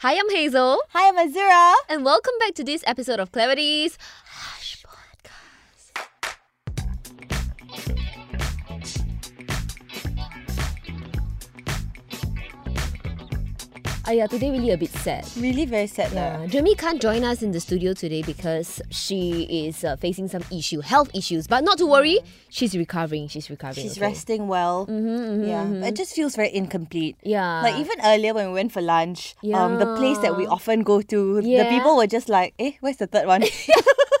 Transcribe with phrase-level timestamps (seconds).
[0.00, 1.74] Hi, I'm Hazel, Hi, I'm Azura.
[1.88, 3.98] and welcome back to this episode of Clarity's
[14.08, 15.28] Ah, yeah, today really a bit sad.
[15.36, 16.12] Really very sad.
[16.12, 16.46] Yeah, Yeah.
[16.46, 20.80] Jeremy can't join us in the studio today because she is uh, facing some issue,
[20.80, 21.46] health issues.
[21.46, 23.28] But not to worry, she's recovering.
[23.28, 23.84] She's recovering.
[23.84, 24.06] She's okay?
[24.06, 24.86] resting well.
[24.86, 25.88] Mm-hmm, yeah.
[25.88, 27.16] It just feels very incomplete.
[27.22, 27.60] Yeah.
[27.60, 31.02] Like even earlier when we went for lunch, um, the place that we often go
[31.02, 33.44] to, the people were just like, "Eh, where's the third one?"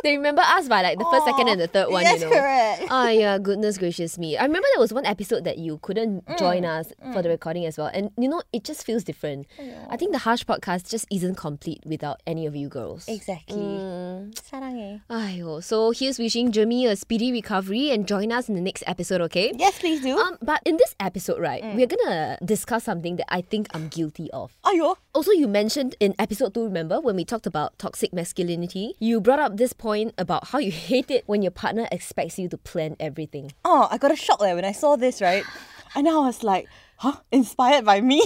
[0.04, 2.04] they remember us by like the first, second, and the third one.
[2.04, 2.30] you know.
[2.30, 2.82] correct.
[2.90, 4.36] Oh yeah, goodness gracious me.
[4.36, 7.66] I remember there was one episode that you couldn't Mm, join us for the recording
[7.66, 7.90] as well.
[7.92, 9.46] And you know, it just feels different.
[9.88, 13.06] I think the Harsh podcast just isn't complete without any of you girls.
[13.08, 13.56] Exactly.
[13.56, 14.34] Mm.
[15.10, 15.62] Aiyo.
[15.62, 19.52] So here's wishing Jeremy a speedy recovery and join us in the next episode, okay?
[19.56, 20.18] Yes, please do.
[20.18, 21.74] Um, but in this episode, right, Mm.
[21.76, 24.56] we're gonna discuss something that I think I'm guilty of.
[24.64, 24.96] Ayo.
[25.14, 29.40] Also, you mentioned in episode two, remember, when we talked about toxic masculinity, you brought
[29.40, 32.96] up this point about how you hate it when your partner expects you to plan
[33.00, 33.52] everything.
[33.64, 35.44] Oh, I got a shock there when I saw this, right?
[35.94, 36.68] And I was like,
[37.00, 37.16] huh?
[37.32, 38.22] Inspired by me?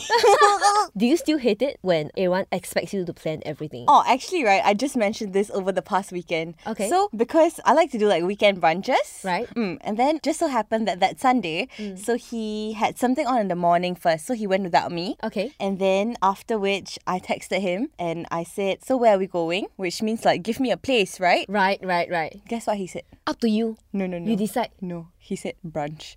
[0.97, 3.85] Do you still hate it when everyone expects you to plan everything?
[3.87, 6.55] Oh, actually, right, I just mentioned this over the past weekend.
[6.67, 6.89] Okay.
[6.89, 9.25] So, because I like to do like weekend brunches.
[9.25, 9.49] Right.
[9.55, 13.49] Mm, and then just so happened that that Sunday, so he had something on in
[13.49, 14.27] the morning first.
[14.27, 15.17] So he went without me.
[15.23, 15.53] Okay.
[15.61, 19.69] And then after which I texted him and I said, So where are we going?
[19.77, 21.47] Which means like, give me a place, right?
[21.49, 22.41] Right, right, right.
[22.49, 23.03] Guess what he said?
[23.27, 23.79] Up to you.
[23.93, 24.31] No, no, no.
[24.31, 24.71] You decide.
[24.81, 26.17] No, he said brunch.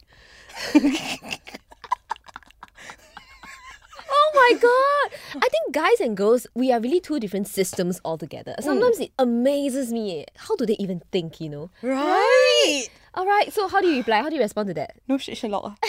[4.29, 5.41] Oh my god!
[5.43, 8.55] I think guys and girls, we are really two different systems altogether.
[8.59, 10.25] Sometimes it amazes me.
[10.35, 11.69] How do they even think, you know?
[11.81, 12.87] Right.
[13.17, 14.17] Alright, so how do you reply?
[14.21, 14.97] How do you respond to that?
[15.07, 15.77] No shit, Sherlock.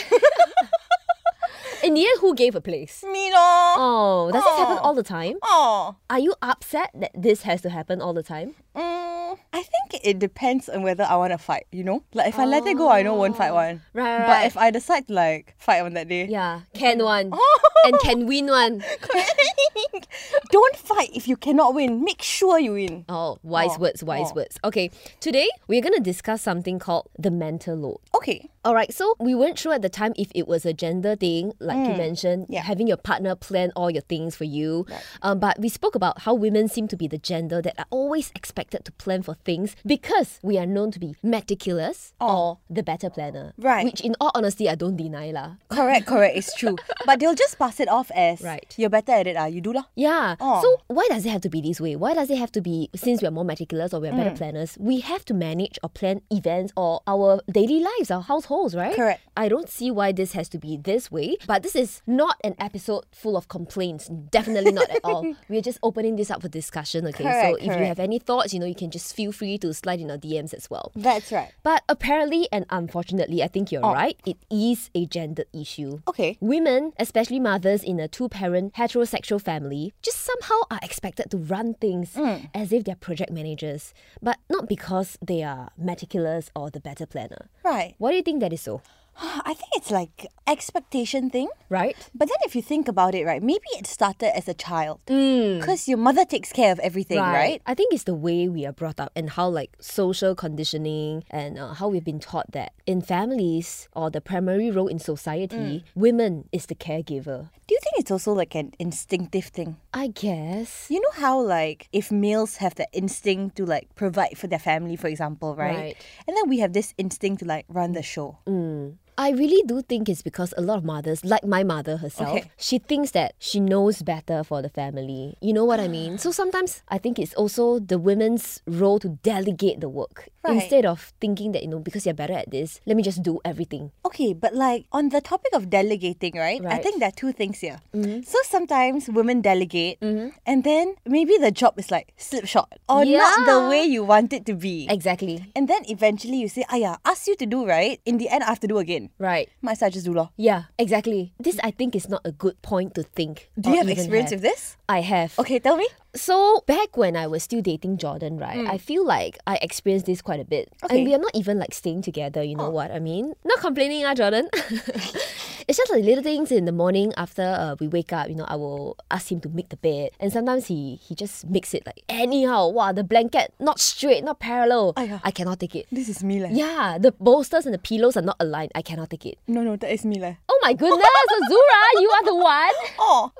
[1.83, 3.03] In the end, who gave a place?
[3.03, 3.35] Me no.
[3.37, 4.83] Oh, does this happen Oh.
[4.83, 5.37] all the time?
[5.43, 5.95] Oh.
[6.09, 8.55] Are you upset that this has to happen all the time?
[8.75, 9.18] Mm,
[9.53, 12.03] I think it depends on whether I want to fight, you know?
[12.13, 13.81] Like if I let it go, I know won't fight one.
[13.93, 17.29] Right, right, But if I decide to like fight on that day, Yeah, can one.
[17.33, 17.59] Oh.
[17.85, 18.83] and can win one.
[20.51, 22.03] don't fight if you cannot win.
[22.03, 23.05] Make sure you win.
[23.09, 24.35] Oh, wise Oh, words, wise oh.
[24.35, 24.57] words.
[24.63, 27.99] Okay, today we're going to discuss something called the mental load.
[28.15, 28.49] Okay.
[28.65, 31.53] All right, so we weren't sure at the time if it was a gender thing,
[31.59, 32.53] like you mentioned, Mm.
[32.55, 32.61] yeah.
[32.61, 34.85] having your partner plan all your things for you.
[35.21, 38.31] Um, but we spoke about how women seem to be the gender that are always
[38.35, 43.09] expected to plan for things because we are known to be meticulous or the better
[43.09, 43.53] planner.
[43.57, 43.63] Oh.
[43.63, 43.85] Right.
[43.85, 45.55] Which, in all honesty, I don't deny lah.
[45.69, 46.35] Correct, correct.
[46.35, 46.75] It's true.
[47.05, 48.73] But they'll just pass it off as Right.
[48.77, 49.37] you're better at it.
[49.37, 49.83] Ah, you do lah.
[49.95, 50.35] Yeah.
[50.41, 50.61] Oh.
[50.61, 51.95] So why does it have to be this way?
[51.95, 54.17] Why does it have to be since we are more meticulous or we are Mm.
[54.17, 54.75] better planners?
[54.79, 58.95] We have to manage or plan events or our daily lives, our households, right?
[58.95, 59.21] Correct.
[59.37, 61.37] I don't see why this has to be this way.
[61.47, 64.07] But this is not an episode full of complaints.
[64.07, 65.35] Definitely not at all.
[65.49, 67.05] We're just opening this up for discussion.
[67.07, 67.23] Okay.
[67.23, 69.73] so Correct, if you have any thoughts, you know, you can just feel free to
[69.73, 70.91] slide in our DMs as well.
[70.95, 71.51] That's right.
[71.63, 73.93] But apparently and unfortunately, I think you're Oh.
[73.93, 74.19] right.
[74.25, 76.01] It is a gendered issue.
[76.07, 76.37] Okay.
[76.41, 81.75] Women, especially mothers in a two parent heterosexual family, just somehow are expected to run
[81.75, 82.49] things Mm.
[82.53, 87.47] as if they're project managers, but not because they are meticulous or the better planner.
[87.63, 87.95] Right.
[87.99, 88.81] Why do you think that is so?
[89.21, 91.49] I think it's like expectation thing.
[91.69, 91.95] Right?
[92.15, 95.01] But then if you think about it, right, maybe it started as a child.
[95.07, 95.59] Mm.
[95.59, 97.61] Because your mother takes care of everything, right?
[97.65, 101.59] I think it's the way we are brought up and how like social conditioning and
[101.59, 106.47] uh, how we've been taught that in families or the primary role in society, women
[106.51, 107.49] is the caregiver.
[107.67, 109.75] Do you think it's also like an instinctive thing?
[109.93, 110.87] I guess.
[110.89, 114.95] You know how like if males have the instinct to like provide for their family,
[114.95, 115.75] for example, right?
[115.75, 115.97] Right.
[116.25, 118.37] And then we have this instinct to like run the show.
[118.47, 118.95] Mm.
[119.19, 122.51] I really do think it's because a lot of mothers, like my mother herself, Okay.
[122.55, 125.35] she thinks that she knows better for the family.
[125.43, 126.15] You know what I mean?
[126.17, 130.55] So sometimes I think it's also the women's role to delegate the work Right.
[130.55, 133.43] instead of thinking that, you know, because you're better at this, let me just do
[133.43, 133.91] everything.
[134.07, 136.63] Okay, but like on the topic of delegating, right?
[136.63, 137.83] I think there are two things here.
[137.91, 138.23] Mm-hmm.
[138.23, 140.31] So sometimes women delegate, mm-hmm.
[140.47, 144.45] and then maybe the job is like slipshod or not the way you want it
[144.47, 144.87] to be.
[144.87, 145.51] Exactly.
[145.59, 147.99] And then eventually you say, Aya, ask you to do right.
[148.07, 149.08] In the end, I have to do again.
[149.17, 149.49] Right.
[149.61, 150.31] Might as just do law.
[150.37, 151.33] Yeah, exactly.
[151.39, 153.49] This I think is not a good point to think.
[153.59, 154.77] Do you have experience with this?
[154.87, 155.37] I have.
[155.39, 155.87] Okay, tell me.
[156.15, 160.21] So back when I was still dating Jordan, right, I feel like I experienced this
[160.21, 160.69] quite a bit.
[160.81, 160.85] Mm.
[160.85, 160.97] Okay.
[160.97, 163.33] And we are not even like staying together, you know what I mean?
[163.45, 164.49] Not complaining, ah, Jordan.
[164.53, 168.45] it's just like little things in the morning after uh, we wake up, you know,
[168.47, 170.09] I will ask him to make the bed.
[170.19, 172.69] And sometimes he he just makes it like anyhow.
[172.69, 174.93] Wow, the blanket not straight, not parallel.
[174.97, 175.85] I cannot take it.
[175.91, 176.49] This is me leh.
[176.51, 178.71] Yeah, the bolsters and the pillows are not aligned.
[178.73, 179.37] I cannot take it.
[179.47, 180.35] No, no, that is me leh.
[180.49, 182.75] Oh my goodness, Azura, you are the one.
[183.01, 183.31] Oh.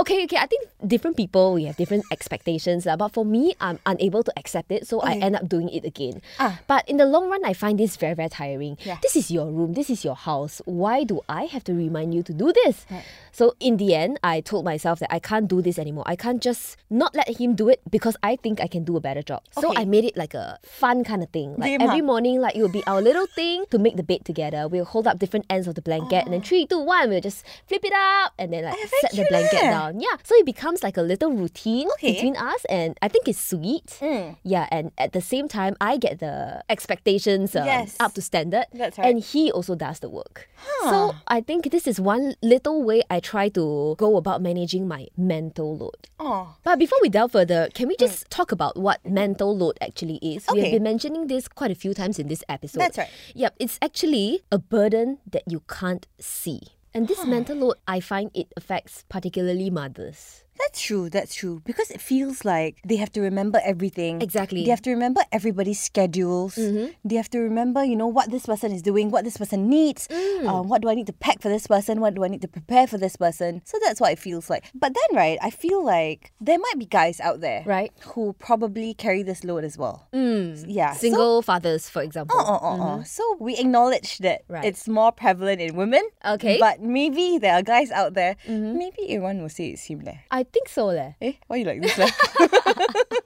[0.00, 0.36] Okay, okay.
[0.38, 2.96] I think different people we have different expectations, lah.
[2.96, 6.22] But for me, I'm unable to accept it, so I end up doing it again.
[6.40, 6.60] Ah.
[6.66, 8.78] But in the long run, I find this very, very tiring.
[8.82, 8.98] Yeah.
[9.02, 9.74] This is your room.
[9.74, 10.62] This is your house.
[10.64, 12.86] Why do I have to remind you to do this?
[12.90, 13.04] Right.
[13.32, 16.04] So in the end, I told myself that I can't do this anymore.
[16.06, 19.00] I can't just not let him do it because I think I can do a
[19.00, 19.42] better job.
[19.56, 19.60] Okay.
[19.62, 21.54] So I made it like a fun kind of thing.
[21.56, 24.68] Like every morning, like it will be our little thing to make the bed together.
[24.68, 27.44] We'll hold up different ends of the blanket, and then three, two, one, we'll just
[27.66, 29.70] flip it up and then like set the blanket eh.
[29.70, 30.00] down.
[30.00, 32.12] Yeah, so it becomes like a little routine Okay.
[32.14, 33.98] between us, and I think it's sweet.
[34.00, 34.36] Mm.
[34.42, 37.96] Yeah, and at the same time, I get the expectations um, Yes.
[38.00, 39.08] up to standard, That's right.
[39.08, 40.48] and he also does the work.
[40.82, 45.06] So I think this is one little way I try to go about managing my
[45.16, 46.08] mental load.
[46.20, 46.54] Oh.
[46.62, 50.46] But before we delve further, can we just talk about what mental load actually is?
[50.52, 52.80] We have been mentioning this quite a few times in this episode.
[52.80, 53.10] That's right.
[53.34, 56.51] Yep, it's actually a burden that you can't see.
[56.94, 60.41] And this mental load, I find it affects particularly mothers.
[60.58, 61.62] That's true, that's true.
[61.64, 64.20] Because it feels like they have to remember everything.
[64.22, 64.64] Exactly.
[64.64, 66.54] They have to remember everybody's schedules.
[66.56, 66.92] Mm-hmm.
[67.04, 70.08] They have to remember, you know, what this person is doing, what this person needs.
[70.08, 70.46] Mm.
[70.48, 72.00] Um, what do I need to pack for this person?
[72.00, 73.62] What do I need to prepare for this person?
[73.64, 74.64] So that's what it feels like.
[74.74, 77.92] But then, right, I feel like there might be guys out there, Right.
[78.14, 80.06] who probably carry this load as well.
[80.12, 80.64] Mm.
[80.68, 80.92] Yeah.
[80.92, 82.36] so- Single fathers, for example.
[82.38, 83.02] Oh, oh, oh, oh.
[83.04, 84.64] So we acknowledge that Right.
[84.64, 86.02] it's more prevalent in women.
[86.24, 86.58] Okay.
[86.60, 88.36] But maybe there are guys out there.
[88.46, 88.78] Mm-hmm.
[88.78, 90.20] Maybe everyone will say it's him there.
[90.30, 91.12] I think so, leh.
[91.20, 91.98] Eh, why you like this?
[91.98, 92.10] leh?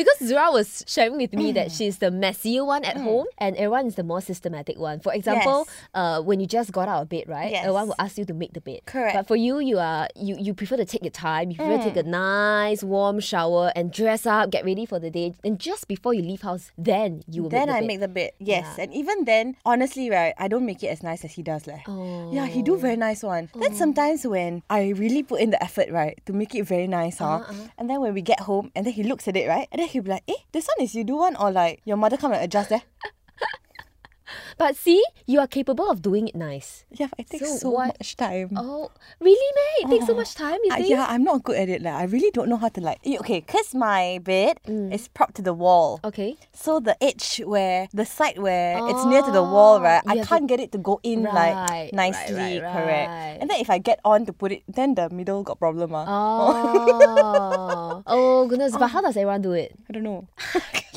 [0.00, 1.54] Because Zura was sharing with me Mm.
[1.54, 5.00] that she's the messier one at home and everyone is the more systematic one.
[5.00, 7.50] For example, uh, when you just got out of bed, right?
[7.52, 7.64] Yes.
[7.64, 8.80] Everyone will ask you to make the bed.
[8.86, 9.14] Correct.
[9.16, 11.50] But for you, you are you, you prefer to take your time.
[11.50, 15.10] You prefer to take a nice warm shower and dress up, get ready for the
[15.10, 15.34] day.
[15.44, 17.86] And just before you leave house, then you will then make the I bed.
[17.86, 18.30] make the bed.
[18.38, 18.66] Yes.
[18.76, 18.84] Yeah.
[18.84, 21.66] And even then, honestly, right, I don't make it as nice as he does.
[21.66, 21.80] Leh.
[22.32, 23.48] Yeah, he do very nice one.
[23.54, 27.18] Then sometimes when I really put in the effort, right, to make it very nice,
[27.18, 27.42] huh?
[27.78, 29.68] And then when we get home and then he looks at it, right?
[29.72, 31.96] And then he'll be like, eh, this one is you do one or like your
[31.96, 32.80] mother come and adjust eh?
[34.58, 36.84] But see, you are capable of doing it nice.
[36.90, 38.50] Yeah, but it takes So so, what- much time.
[38.56, 38.90] Oh,
[39.20, 39.86] really, mate?
[39.86, 40.90] It takes so much time, you Uh, think?
[40.90, 41.82] yeah, I'm not good at it.
[41.82, 42.98] Like, I really don't know how to like.
[43.04, 46.00] eh, Okay, because my bed is propped to the wall.
[46.04, 46.36] Okay.
[46.52, 50.02] So the edge where the side where it's near to the wall, right?
[50.04, 52.60] Oh, I you have to- can't get it to go in Right, like right, nicely,
[52.60, 53.10] right, correct.
[53.40, 55.94] And then if I get on to put it, then the middle got problem.
[55.94, 58.02] Ah, Oh.
[58.06, 58.76] oh goodness.
[58.76, 59.72] But how does everyone do it?
[59.88, 60.28] I don't know.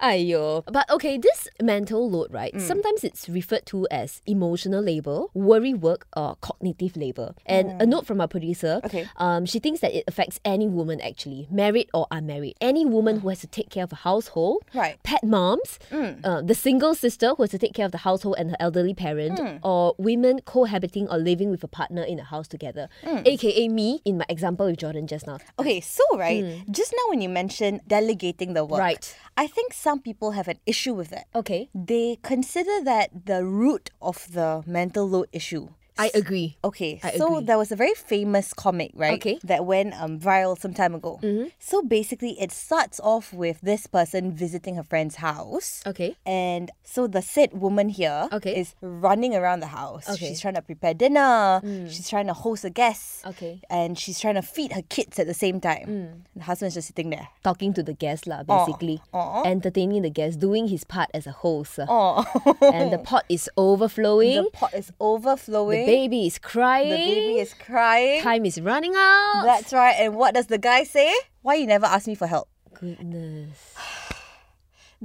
[0.00, 0.64] Ayo.
[0.66, 2.52] But okay, this mental load, right?
[2.54, 2.60] Mm.
[2.60, 7.34] Sometimes it's referred to as emotional labor, worry work, or cognitive labor.
[7.46, 8.80] And a note from our producer.
[8.82, 8.86] Mm.
[8.86, 9.08] Okay.
[9.16, 12.56] Um, she thinks that it affects any woman actually, married or unmarried.
[12.60, 14.64] Any woman who has to take care of a household.
[14.74, 15.02] Right.
[15.02, 18.50] Pet moms, uh, the single sister who has to take care of the household and
[18.50, 22.88] her elderly parent, or women cohabiting or living with a partner in a house together,
[23.04, 25.38] aka me in my example with Jordan just now.
[25.58, 28.80] Okay, so right, just now when you mentioned delegating the work, Mm.
[28.86, 29.16] Right.
[29.38, 31.30] I think some people have an issue with that.
[31.32, 35.68] Okay, They consider that the root of the mental load issue.
[35.98, 36.58] I agree.
[36.62, 37.46] Okay, I so agree.
[37.46, 39.14] there was a very famous comic, right?
[39.14, 39.36] Okay.
[39.36, 39.46] Mm-hmm.
[39.48, 41.20] That went um, viral some time ago.
[41.58, 45.82] So basically, it starts off with this person visiting her friend's house.
[45.86, 46.14] Okay.
[46.26, 48.60] And so the said woman here Okay.
[48.60, 50.08] is running around the house.
[50.08, 50.26] Okay.
[50.26, 50.28] Mm.
[50.28, 51.60] She's trying to prepare dinner.
[51.88, 53.24] She's trying to host a guest.
[53.26, 53.60] Okay.
[53.70, 55.86] And she's trying to feed her kids at the same time.
[55.88, 56.10] Mm.
[56.36, 57.28] The husband's just sitting there.
[57.42, 59.00] talking to the guest lah, basically.
[59.14, 59.44] Aw.
[59.44, 61.78] Entertaining the guest, doing his part as a host.
[61.78, 64.44] And the pot is overflowing.
[64.44, 65.85] the pot is The overflowing.
[65.86, 66.90] Baby is crying.
[66.90, 68.22] The baby is crying.
[68.22, 69.42] Time is running out.
[69.44, 69.94] That's right.
[69.98, 71.14] And what does the guy say?
[71.42, 72.48] Why you never ask me for help?
[72.74, 73.75] Goodness.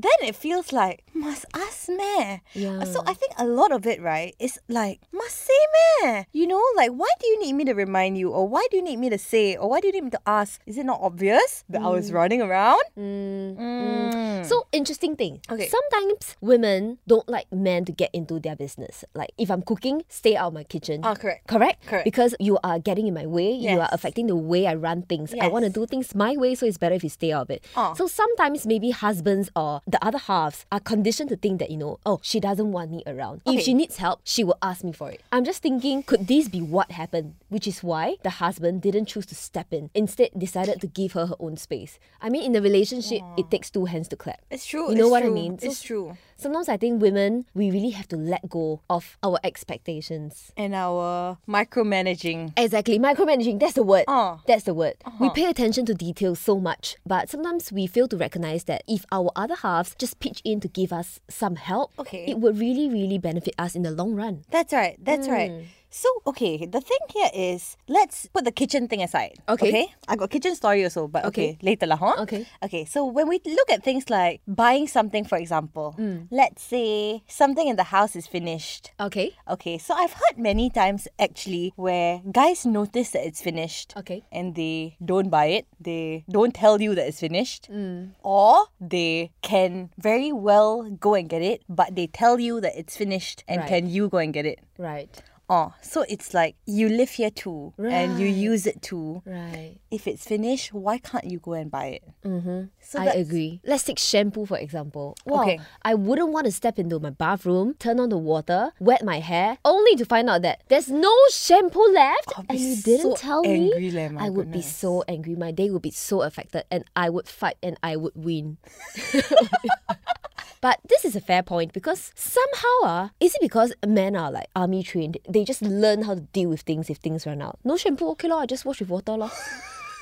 [0.01, 2.41] Then it feels like must ask me.
[2.57, 2.83] Yeah.
[2.89, 5.61] So I think a lot of it, right, is like must say
[6.01, 6.25] me.
[6.33, 8.83] You know, like why do you need me to remind you, or why do you
[8.83, 10.61] need me to say, or why do you need me to ask?
[10.65, 12.81] Is it not obvious that I was running around?
[12.97, 14.45] Mm.
[14.45, 15.41] So interesting thing.
[15.45, 15.69] Okay.
[15.69, 19.05] Sometimes women don't like men to get into their business.
[19.13, 21.01] Like if I'm cooking, stay out of my kitchen.
[21.03, 21.45] Ah, correct.
[21.45, 21.85] Correct?
[21.85, 22.05] Correct.
[22.05, 23.53] Because you are getting in my way.
[23.53, 23.73] Yes.
[23.73, 25.33] You are affecting the way I run things.
[25.33, 25.45] Yes.
[25.45, 27.49] I want to do things my way, so it's better if you stay out of
[27.51, 27.63] it.
[27.77, 27.93] Ah.
[27.93, 31.99] So sometimes maybe husbands or the other halves are conditioned to think that, you know,
[32.05, 33.41] oh, she doesn't want me around.
[33.45, 33.57] Okay.
[33.57, 35.21] If she needs help, she will ask me for it.
[35.31, 37.35] I'm just thinking, could this be what happened?
[37.49, 41.25] Which is why the husband didn't choose to step in, instead decided to give her
[41.27, 41.99] her own space.
[42.21, 44.41] I mean, in a relationship, it takes two hands to clap.
[44.49, 44.89] It's true.
[44.91, 45.59] You know what I mean?
[45.59, 46.17] So- It's true.
[46.41, 50.51] Sometimes I think women, we really have to let go of our expectations.
[50.57, 52.53] And our micromanaging.
[52.57, 54.05] Exactly, micromanaging, that's the word.
[54.07, 54.37] Uh.
[54.47, 54.95] That's the word.
[55.19, 59.05] We pay attention to details so much, but sometimes we fail to recognize that if
[59.11, 62.25] our other halves just pitch in to give us some help, Okay.
[62.27, 64.43] it would really, really benefit us in the long run.
[64.49, 64.97] That's right.
[64.99, 65.33] That's Hmm.
[65.33, 65.51] right.
[65.91, 69.35] So, okay, the thing here is let's put the kitchen thing aside.
[69.49, 69.91] Okay.
[70.07, 72.15] I got kitchen story also, but okay, later lah, huh?
[72.23, 72.47] Okay.
[72.63, 76.31] Okay, so when we look at things like buying something, for example, Hmm.
[76.31, 78.91] let's say something in the house is finished.
[79.03, 79.35] Okay.
[79.51, 83.91] Okay, so I've heard many times actually where guys notice that it's finished.
[83.99, 84.23] Okay.
[84.31, 85.67] And they don't buy it.
[85.79, 87.67] They don't tell you that it's finished.
[87.67, 88.15] Hmm.
[88.23, 92.95] Or they can very well go and get it, but they tell you that it's
[92.95, 93.67] finished and Right.
[93.67, 94.63] can you go and get it?
[94.79, 95.11] Right.
[95.51, 99.21] Oh, so it's like you live here too and you use it too.
[99.25, 99.75] Right.
[99.91, 102.03] If it's finished, why can't you go and buy it?
[102.23, 102.71] Mm-hmm.
[102.79, 103.59] So I agree.
[103.65, 105.17] Let's take shampoo for example.
[105.25, 105.59] Wow, Okay.
[105.83, 109.57] I wouldn't want to step into my bathroom, turn on the water, wet my hair,
[109.65, 113.91] only to find out that there's no shampoo left, and you didn't so tell angry
[113.91, 114.17] me.
[114.19, 115.35] I would be so angry.
[115.35, 118.55] My day would be so affected, and I would fight and I would win.
[120.61, 124.47] But this is a fair point because somehow, uh, is it because men are like
[124.55, 125.17] army trained?
[125.27, 127.57] They just learn how to deal with things if things run out.
[127.63, 129.13] No shampoo, okay, lor, I just wash with water.
[129.13, 129.31] Lor.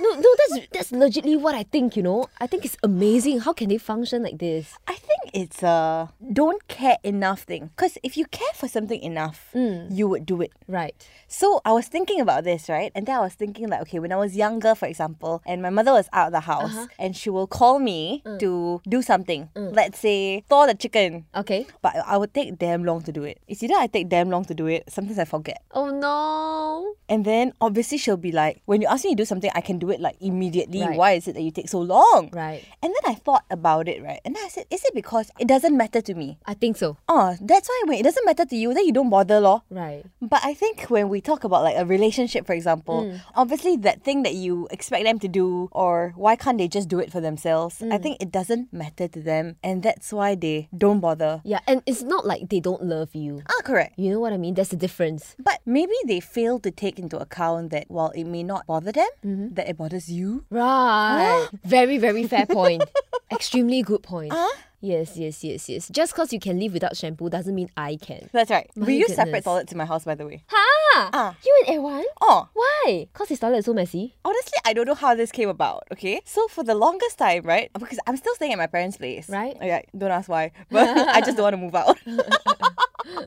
[0.01, 2.28] No, no, that's that's legitly what I think, you know.
[2.39, 3.39] I think it's amazing.
[3.42, 4.74] How can they function like this?
[4.88, 7.72] I think it's a don't care enough thing.
[7.76, 9.88] Because if you care for something enough, Mm.
[9.96, 10.52] you would do it.
[10.68, 10.96] Right.
[11.28, 12.92] So I was thinking about this, right?
[12.96, 15.70] And then I was thinking like, okay, when I was younger, for example, and my
[15.70, 16.88] mother was out of the house Uh-huh.
[16.98, 18.40] and she will call me Mm.
[18.40, 19.50] to do something.
[19.56, 21.26] Let's say thaw the chicken.
[21.36, 21.66] Okay.
[21.82, 23.40] But I would take damn long to do it.
[23.48, 25.62] It's either I take damn long to do it, sometimes I forget.
[25.74, 26.94] Oh no.
[27.10, 29.80] And then obviously she'll be like, when you ask me to do something, I can
[29.80, 30.82] do it like immediately.
[30.82, 30.98] Right.
[30.98, 32.30] Why is it that you take so long?
[32.34, 32.64] Right.
[32.84, 34.20] And then I thought about it, right?
[34.24, 35.09] And then I said, is it because
[35.39, 36.38] it doesn't matter to me?
[36.46, 36.98] I think so.
[37.08, 39.63] Oh, that's why when it doesn't matter to you, then you don't bother, lor.
[39.70, 40.04] Right.
[40.22, 43.22] But I think when we talk about like a relationship, for example, Mm.
[43.36, 47.00] obviously that thing that you expect them to do, or why can't they just do
[47.00, 47.82] it for themselves?
[47.82, 48.04] I Mm.
[48.04, 51.42] think it doesn't matter to them, and that's why they don't bother.
[51.44, 53.42] Yeah, and it's not like they don't love you.
[53.50, 53.98] Ah, correct.
[53.98, 54.54] You know what I mean?
[54.54, 55.36] That's the difference.
[55.39, 59.10] But maybe they fail to take into account that while it may not bother them,
[59.25, 59.56] Mm-hmm.
[59.56, 60.46] that it bothers you.
[60.50, 61.48] Right.
[61.63, 62.84] very, very fair point.
[63.32, 64.34] Extremely good point.
[64.34, 64.48] Uh?
[64.82, 65.90] Yes, yes, yes, yes.
[65.90, 68.30] Just because you can live without shampoo doesn't mean I can.
[68.32, 68.70] That's right.
[68.76, 70.44] My we use separate toilets in my house, by the way.
[70.48, 71.10] Ha!
[71.14, 71.36] Ah.
[71.46, 72.04] You and Erwan?
[72.22, 73.08] Oh, Why?
[73.12, 74.16] Because his toilet is so messy.
[74.24, 75.84] honestly, I don't know how this came about.
[75.92, 77.70] Okay, so for the longest time, right?
[77.78, 79.28] Because I'm still staying at my parents' place.
[79.30, 79.56] Right.
[79.62, 79.82] Yeah.
[79.98, 81.98] Don't ask why, but I just don't want to move out.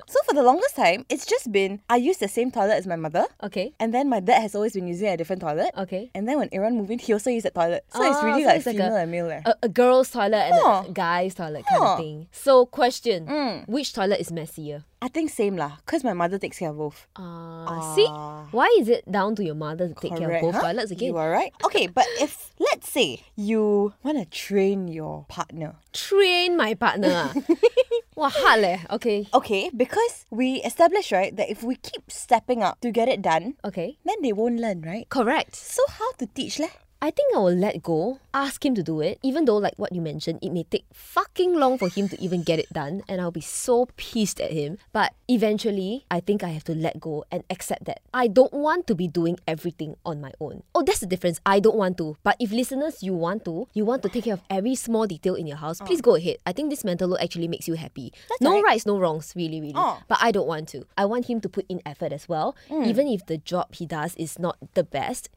[0.06, 2.96] so for the longest time, it's just been I use the same toilet as my
[2.96, 3.74] mother, Okay.
[3.80, 5.70] and then my dad has always been using a different toilet.
[5.76, 6.10] Okay.
[6.14, 7.84] And then when Aaron moved in, he also used that toilet.
[7.88, 9.30] So it's Ah, really so like it's like a- and male.
[9.30, 9.42] eh.
[9.44, 10.84] A, a girl's toilet and Huh.
[10.88, 11.92] a guy's toilet kind Huh.
[11.92, 12.28] of thing.
[12.32, 13.68] So, question Mm.
[13.68, 14.84] which toilet is messier?
[15.02, 17.10] I think same lah, cause my mother takes care of both.
[17.18, 18.06] Uh, see?
[18.54, 20.62] Why is it down to your mother to take care of both huh?
[20.70, 21.10] toilets again?
[21.10, 21.50] You are right.
[21.66, 27.10] Okay, but if let's say you want to train your partner Train my partner.
[27.10, 27.34] ah.
[28.14, 28.78] Wow, hard leh.
[28.92, 29.26] Okay.
[29.32, 33.56] Okay, because we established, right, that if we keep stepping up to get it done,
[33.64, 33.96] Okay.
[34.04, 35.08] then they won't learn, right?
[35.08, 35.56] Correct.
[35.56, 36.70] So how to teach leh?
[37.02, 39.92] I think I will let go, ask him to do it, even though, like what
[39.92, 43.20] you mentioned, it may take fucking long for him to even get it done, and
[43.20, 44.78] I'll be so pissed at him.
[44.92, 48.86] But eventually, I think I have to let go and accept that I don't want
[48.86, 50.62] to be doing everything on my own.
[50.76, 51.40] Oh, that's the difference.
[51.44, 52.16] I don't want to.
[52.22, 55.34] But if listeners, you want to, you want to take care of every small detail
[55.34, 55.84] in your house, oh.
[55.84, 56.36] please go ahead.
[56.46, 58.12] I think this mental load actually makes you happy.
[58.40, 58.78] no right.
[58.78, 59.74] rights, no wrongs, really, really.
[59.74, 59.98] Oh.
[60.06, 60.86] But I don't want to.
[60.96, 62.86] I want him to put in effort as well, mm.
[62.86, 65.30] even if the job he does is not the best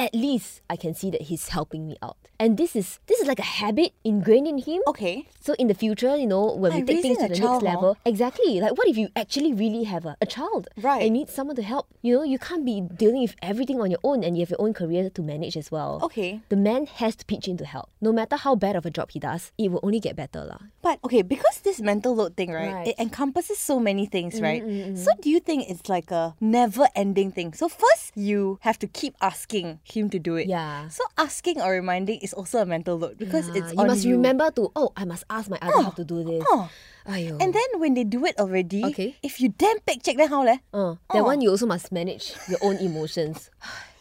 [0.00, 2.16] at least I can see that he's helping me out.
[2.40, 4.80] And this is this is like a habit ingrained in him.
[4.88, 5.28] Okay.
[5.44, 7.60] So in the future, you know, when we take things to the a next child,
[7.62, 8.60] level, exactly.
[8.64, 11.04] Like what if you actually really have a, a child Right.
[11.04, 11.92] and need someone to help?
[12.00, 14.62] You know, you can't be dealing with everything on your own and you have your
[14.64, 16.00] own career to manage as well.
[16.08, 16.40] Okay.
[16.48, 17.92] The man has to pitch in to help.
[18.00, 20.40] No matter how bad of a job he does, it will only get better.
[20.40, 20.64] lah.
[20.80, 22.88] But okay, because this mental load thing, right, Right.
[22.88, 24.64] it encompasses so many things, mm, right?
[24.64, 24.98] Mm, mm.
[24.98, 27.52] So do you think it's like a never ending thing?
[27.52, 30.46] So first you have to keep asking him to do it.
[30.46, 30.88] Yeah.
[30.88, 34.16] So asking or reminding is also a mental load because Yeah, it's you must you.
[34.16, 36.44] remember to oh I must ask my other half to do this.
[36.48, 36.70] Oh.
[37.08, 37.40] Aiyo.
[37.40, 39.16] And then when they do it already, Okay.
[39.22, 40.58] if you damn peg check then how leh?
[40.72, 41.24] Uh, that Oh.
[41.24, 43.50] one you also must manage your own emotions.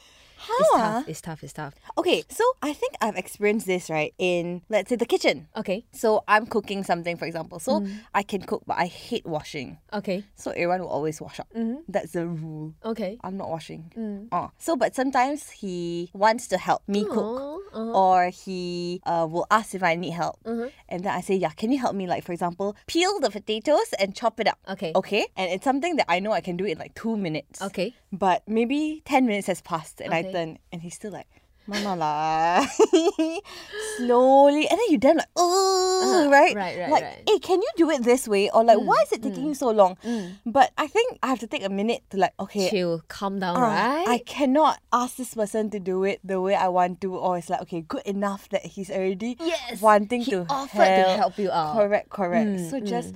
[0.59, 1.07] It's tough.
[1.07, 1.43] It's tough.
[1.43, 1.75] It's tough.
[1.97, 5.47] Okay, so I think I've experienced this right in let's say the kitchen.
[5.55, 5.85] Okay.
[5.91, 7.59] So I'm cooking something, for example.
[7.59, 9.77] So I can cook, but I hate washing.
[9.93, 10.23] Okay.
[10.35, 11.47] So everyone will always wash up.
[11.87, 12.73] That's the rule.
[12.83, 13.17] Okay.
[13.23, 14.27] I'm not washing.
[14.31, 17.91] Ah, so, but sometimes he wants to help me cook, uh-huh.
[17.91, 21.71] or he uh, will ask if I need help, and then I say, "Yeah, can
[21.71, 24.59] you help me?" Like for example, peel the potatoes and chop it up.
[24.67, 24.91] Okay.
[24.95, 27.61] Okay, and it's something that I know I can do in like two minutes.
[27.61, 27.93] Okay.
[28.11, 31.27] But maybe 10 minutes has passed and I Turn and he's still like,
[31.67, 32.65] Mama lah.
[33.97, 34.65] Slowly.
[34.67, 36.29] And then you then like, oh, Uh-huh.
[36.31, 36.55] right?
[36.55, 37.21] Right, right, Like, right.
[37.27, 38.49] hey, can you do it this way?
[38.49, 39.97] Or like, why is it taking you so long?
[40.45, 42.69] But I think I have to take a minute to like, okay.
[42.69, 43.03] Chill.
[43.07, 44.05] Calm down, uh, right?
[44.07, 47.49] I cannot ask this person to do it the way I want to, or it's
[47.49, 51.51] like okay, good enough that he's already Yes, wanting he to offered to help you
[51.51, 51.75] out.
[51.77, 52.71] Correct, correct.
[52.71, 53.13] so just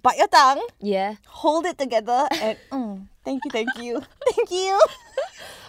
[0.00, 1.16] bite your tongue, yeah.
[1.28, 4.00] hold it together, and mm, thank you, thank you,
[4.32, 4.78] thank you.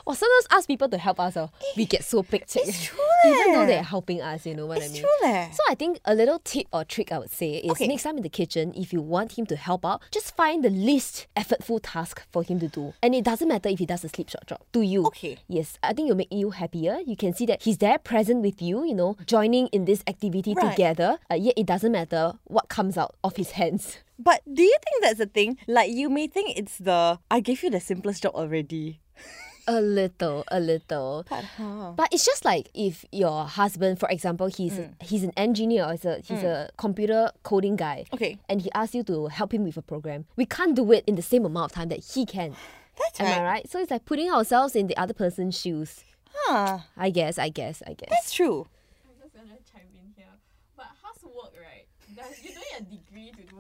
[0.05, 1.37] Or sometimes ask people to help us.
[1.37, 2.63] Oh, we get so pictured.
[2.65, 5.01] It's true Even though they're helping us, you know what I It's mean?
[5.03, 5.49] true leh.
[5.51, 7.87] So I think a little tip or trick I would say is Okay.
[7.87, 10.69] next time in the kitchen, if you want him to help out, just find the
[10.69, 12.93] least effortful task for him to do.
[13.01, 14.59] And it doesn't matter if he does a sleep shot job.
[14.73, 15.05] To you.
[15.07, 15.37] Okay.
[15.47, 15.77] Yes.
[15.81, 16.99] I think it'll make you happier.
[17.05, 20.53] You can see that he's there present with you, you know, joining in this activity
[20.53, 20.71] Right.
[20.71, 21.17] together.
[21.31, 23.99] Uh, yet it doesn't matter what comes out of his hands.
[24.19, 25.57] But do you think that's the thing?
[25.67, 28.99] Like you may think it's the I gave you the simplest job already.
[29.65, 31.25] A little, a little.
[31.29, 31.93] But how?
[31.95, 35.01] But it's just like if your husband, for example, he's Mm.
[35.01, 38.03] he's an engineer or he's a he's a computer coding guy.
[38.13, 38.37] Okay.
[38.49, 40.25] And he asks you to help him with a program.
[40.35, 42.55] We can't do it in the same amount of time that he can.
[42.99, 43.37] That's Am right.
[43.39, 43.69] I right?
[43.69, 46.03] So it's like putting ourselves in the other person's shoes.
[46.35, 46.79] Huh.
[46.97, 48.09] I guess, I guess, I guess.
[48.09, 48.67] That's true.
[49.07, 50.33] I'm just gonna chime in here.
[50.75, 51.85] But housework, right?
[52.01, 52.02] Does you don't need a degree to do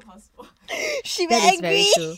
[0.07, 0.47] housework.
[1.03, 2.15] She That very is very true.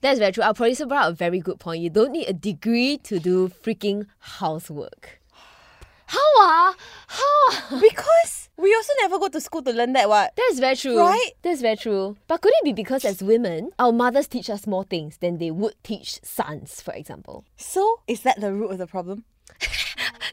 [0.00, 0.44] That's very true.
[0.44, 1.82] Our producer brought up a very good point.
[1.82, 5.20] You don't need a degree to do freaking housework.
[6.06, 6.74] How ah?
[7.08, 7.78] How ah?
[7.80, 10.32] Because we also never go to school to learn that what?
[10.36, 10.98] That's very true.
[10.98, 11.32] Right?
[11.42, 12.16] That's very true.
[12.26, 15.50] But could it be because as women, our mothers teach us more things than they
[15.50, 17.44] would teach sons, for example?
[17.56, 19.24] So is that the root of the problem?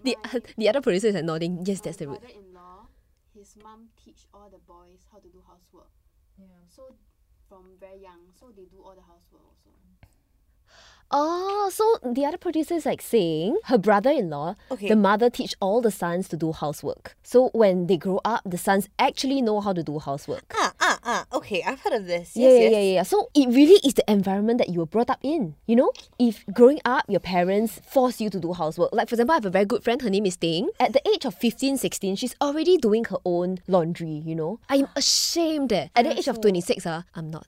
[0.04, 0.18] The,
[0.58, 1.64] the other producer is like nodding.
[1.66, 2.20] Yes, that's the root.
[3.44, 5.92] His mom teach all the boys how to do housework.
[6.40, 6.64] Yeah.
[6.70, 6.96] So
[7.50, 9.63] from very young, so they do all the housework also.
[11.16, 14.88] Oh, so the other producer is like saying her brother-in-law, Okay.
[14.90, 17.16] the mother teach all the sons to do housework.
[17.22, 20.42] So when they grow up, the sons actually know how to do housework.
[20.58, 21.26] Ah, ah, ah.
[21.34, 22.36] Okay, I've heard of this.
[22.36, 22.72] Yeah, yes, yeah, yes.
[22.74, 23.04] yeah, yeah, yeah.
[23.04, 25.54] So it really is the environment that you were brought up in.
[25.68, 28.90] You know, if growing up, your parents force you to do housework.
[28.92, 30.70] Like, for example, I have a very good friend, her name is Ting.
[30.80, 34.60] At the age of 15, 16, she's already doing her own laundry, you know.
[34.68, 35.72] I'm ashamed.
[35.74, 35.90] Eh.
[35.96, 37.46] At the age of 26, uh, I'm not.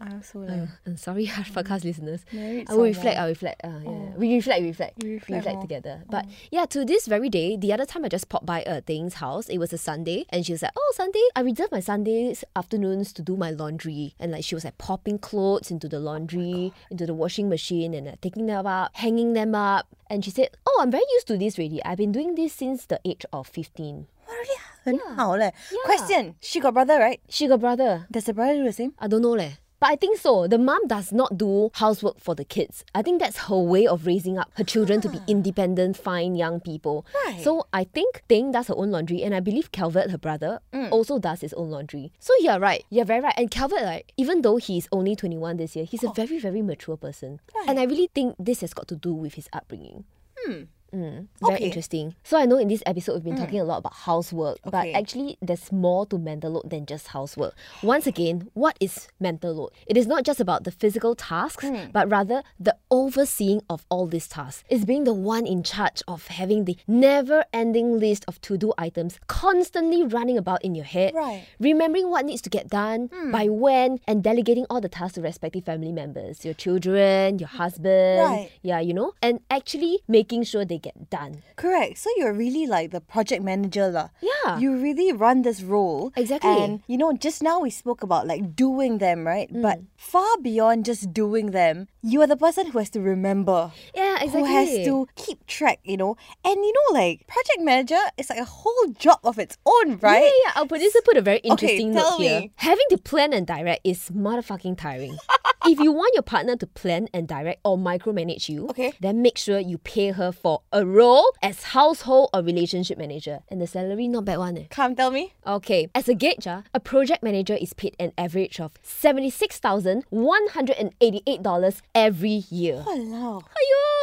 [0.00, 0.62] I also uh, like.
[0.62, 1.84] Uh, I'm sorry podcast mm.
[1.84, 2.20] listeners.
[2.32, 3.60] Married I will reflect, I'll reflect.
[3.64, 3.88] Uh, yeah.
[3.88, 4.14] oh.
[4.16, 5.02] We reflect, we reflect.
[5.02, 6.02] We reflect, we reflect together.
[6.02, 6.08] Oh.
[6.10, 9.14] But yeah, to this very day, the other time I just popped by a Ting's
[9.14, 12.44] house, it was a Sunday, and she was like, Oh, Sunday, I reserve my Sundays
[12.54, 14.14] afternoons to do my laundry.
[14.18, 17.94] And like she was like popping clothes into the laundry, oh into the washing machine,
[17.94, 19.86] and like, taking them up, hanging them up.
[20.08, 21.82] And she said, Oh, I'm very used to this already.
[21.84, 24.06] I've been doing this since the age of 15.
[24.28, 24.48] Really?
[24.50, 24.76] Yeah.
[24.86, 25.52] 很好嘞.
[25.72, 25.84] Yeah.
[25.84, 26.34] Question.
[26.40, 27.20] She got brother, right?
[27.28, 28.06] She got brother.
[28.10, 28.92] Does the brother do the same?
[29.00, 29.58] I don't know leh.
[29.80, 30.46] But I think so.
[30.46, 32.84] The mom does not do housework for the kids.
[32.94, 35.24] I think that's her way of raising up her children to be ah.
[35.28, 37.06] independent, fine young people.
[37.26, 37.42] Right.
[37.42, 40.90] So I think Ting does her own laundry, and I believe Calvert, her brother, mm.
[40.90, 42.12] also does his own laundry.
[42.18, 42.84] So you're right.
[42.90, 43.34] You're very right.
[43.36, 46.12] And Calvert, like, even though he's only 21 this year, he's a oh.
[46.12, 47.40] very, very mature person.
[47.54, 47.68] Right.
[47.68, 50.04] And I really think this has got to do with his upbringing.
[50.38, 50.64] Hmm.
[50.96, 51.64] Mm, very Okay.
[51.66, 52.14] interesting.
[52.24, 53.44] So I know in this episode we've been mm.
[53.44, 57.54] talking a lot about housework, but actually there's more to mental load than just housework.
[57.82, 59.70] Once again, what is mental load?
[59.86, 61.92] It is not just about the physical tasks, mm.
[61.92, 64.64] but rather the overseeing of all these tasks.
[64.70, 70.02] It's being the one in charge of having the never-ending list of to-do items constantly
[70.02, 71.12] running about in your head.
[71.14, 71.44] Right.
[71.60, 73.32] Remembering what needs to get done, mm.
[73.32, 78.20] by when, and delegating all the tasks to respective family members, your children, your husband,
[78.20, 78.50] Right.
[78.62, 81.42] yeah, you know, and actually making sure they get done.
[81.58, 81.98] Correct.
[81.98, 84.14] So you're really like the project manager lah.
[84.22, 84.58] Yeah.
[84.62, 86.14] You really run this role.
[86.14, 86.46] Exactly.
[86.46, 89.50] And you know, just now we spoke about like doing them, right?
[89.50, 89.62] Mm.
[89.62, 93.72] But far beyond just doing them, you are the person who has to remember.
[93.94, 94.40] Yeah, exactly.
[94.40, 96.14] Who has to keep track, you know?
[96.46, 100.22] And you know, like project manager is like a whole job of its own, right?
[100.22, 100.60] Yeah, yeah.
[100.62, 102.40] Our producer put a very interesting tell note here.
[102.46, 102.52] me.
[102.62, 105.18] Having to plan and direct is motherfucking tiring.
[105.68, 108.92] if you want your partner to plan and direct or micromanage you, Okay.
[109.00, 113.40] then make sure you pay her for a role as household or relationship manager.
[113.48, 114.56] And the salary not bad one.
[114.58, 114.64] Eh?
[114.70, 115.32] Come tell me.
[115.46, 122.44] Okay, as a gauge, ah, a project manager is paid an average of $76,188 every
[122.50, 122.82] year.
[122.86, 123.42] Hello.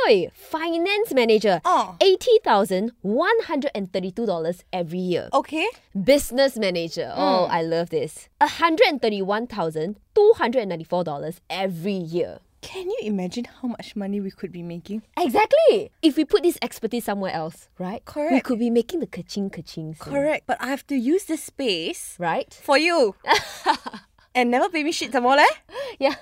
[0.08, 0.32] Ayoy!
[0.34, 1.96] Finance manager, Oh.
[2.02, 5.30] $80,132 every year.
[5.34, 5.68] Okay.
[6.04, 8.28] Business manager, oh, I love this.
[8.42, 12.40] $131,294 every year.
[12.62, 15.04] Can you imagine how much money we could be making?
[15.18, 15.92] Exactly.
[16.02, 18.04] If we put this expertise somewhere else, right?
[18.06, 18.32] Correct.
[18.34, 20.00] We could be making the kaching kaching.
[20.00, 20.48] Correct.
[20.48, 22.54] But I have to use this space Right?
[22.64, 23.16] for you.
[24.36, 25.46] and never pay me shit some more, eh?
[26.00, 26.16] Yeah.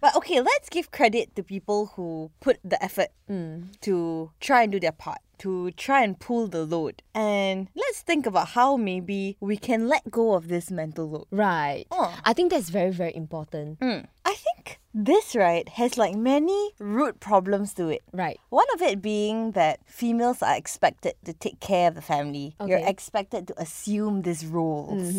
[0.00, 3.78] But okay, let's give credit to people who put the effort Mm.
[3.82, 7.02] to try and do their part, to try and pull the load.
[7.14, 11.26] And let's think about how maybe we can let go of this mental load.
[11.30, 11.84] Right.
[11.90, 12.16] Oh.
[12.24, 13.80] I think that's very, very important.
[13.80, 14.06] Mm.
[14.24, 18.02] I think this, right, has like many root problems to it.
[18.12, 18.38] Right.
[18.50, 22.54] One of it being that females are expected to take care of the family.
[22.60, 22.88] You're Mm-hmm.
[22.88, 25.14] expected to assume these roles.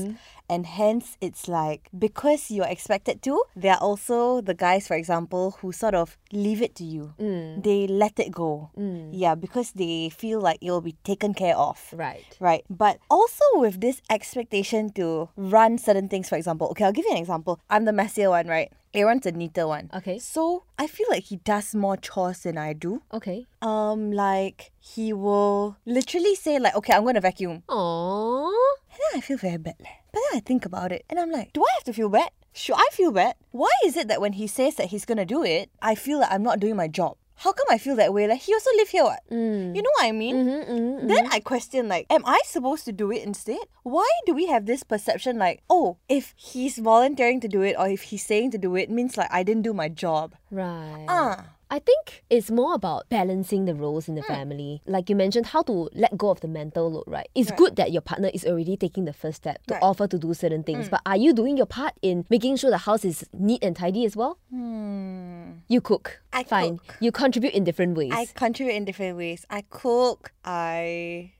[0.51, 5.57] And hence, it's like because you're expected to, there are also the guys, for example,
[5.61, 7.13] who sort of leave it to you.
[7.19, 7.63] Mm.
[7.63, 8.71] They let it go.
[9.11, 11.77] Yeah, because they feel like it'll be taken care of.
[11.93, 12.25] Right.
[12.39, 12.65] Right.
[12.69, 16.67] But also with this expectation to run certain things, for example.
[16.71, 17.59] Okay, I'll give you an example.
[17.69, 18.71] I'm the messier one, right?
[18.93, 19.89] Aaron's the neater one.
[19.93, 20.19] Okay.
[20.19, 23.03] So I feel like he does more chores than I do.
[23.13, 23.45] Okay.
[23.61, 27.63] Um, like he will literally say like, okay, I'm gonna vacuum.
[27.69, 28.51] Aww.
[28.91, 29.75] And then I feel very bad.
[29.79, 32.29] But then I think about it and I'm like, do I have to feel bad?
[32.51, 33.35] Should I feel bad?
[33.51, 36.31] Why is it that when he says that he's gonna do it, I feel like
[36.31, 37.15] I'm not doing my job?
[37.39, 38.27] How come I feel that way?
[38.27, 39.21] Like he also live here, what?
[39.31, 39.73] Mm.
[39.73, 40.35] You know what I mean?
[40.35, 41.07] Mm-hmm, mm-hmm.
[41.07, 43.63] Then I question like, am I supposed to do it instead?
[43.83, 47.87] Why do we have this perception like, oh, if he's volunteering to do it or
[47.87, 50.35] if he's saying to do it means like I didn't do my job?
[50.51, 51.05] Right.
[51.07, 51.45] Ah.
[51.71, 54.33] I think it's more about balancing the roles in the Hmm.
[54.33, 54.81] family.
[54.87, 57.29] Like you mentioned, how to let go of the mental load, right?
[57.35, 59.83] It's good that your partner is already taking the first step to Right.
[59.83, 60.89] Offer to do certain things.
[60.89, 64.03] But are you doing your part in making sure the house is neat and tidy
[64.05, 64.39] as well?
[64.49, 65.61] Hmm.
[65.67, 66.21] You cook.
[66.33, 66.79] I Fine.
[66.79, 66.95] cook.
[66.99, 68.11] You contribute in different ways.
[68.13, 69.45] I contribute in different ways.
[69.49, 70.31] I cook.
[70.43, 71.33] I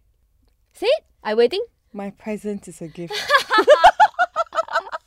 [0.73, 0.85] See?
[0.85, 1.03] it.
[1.23, 1.63] I'm waiting.
[1.91, 3.13] my presence is a gift.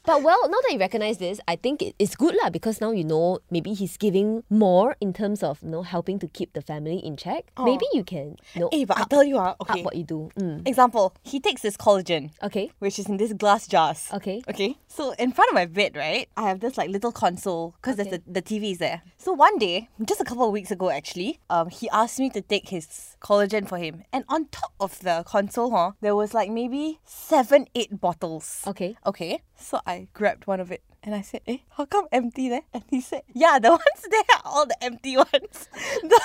[0.05, 2.91] But well, now that you recognize this, I think it, it's good lah because now
[2.91, 6.63] you know maybe he's giving more in terms of you know helping to keep the
[6.63, 7.45] family in check.
[7.59, 9.83] Maybe you can you know hey, but I tell you, ah, okay.
[9.83, 10.31] what you do.
[10.39, 10.67] Mm.
[10.67, 12.71] Example, he takes this collagen, Okay.
[12.81, 14.09] which is in this glass jars.
[14.13, 14.43] Okay.
[14.49, 14.77] Okay.
[14.89, 18.11] So in front of my bed, right, I have this like little console because Okay.
[18.11, 19.03] there's the, the TV is there.
[19.23, 22.43] So one day, just a couple of weeks ago actually, um, he asked me to
[22.43, 24.03] take his collagen for him.
[24.13, 28.65] And on top of the console, huh, there was like maybe seven, eight bottles.
[28.67, 28.97] Okay.
[29.07, 29.43] Okay.
[29.55, 32.63] So I grabbed one of it and I said, Eh, how come empty there?
[32.75, 35.69] And he said, Yeah, the ones there are all the empty ones.
[36.03, 36.21] The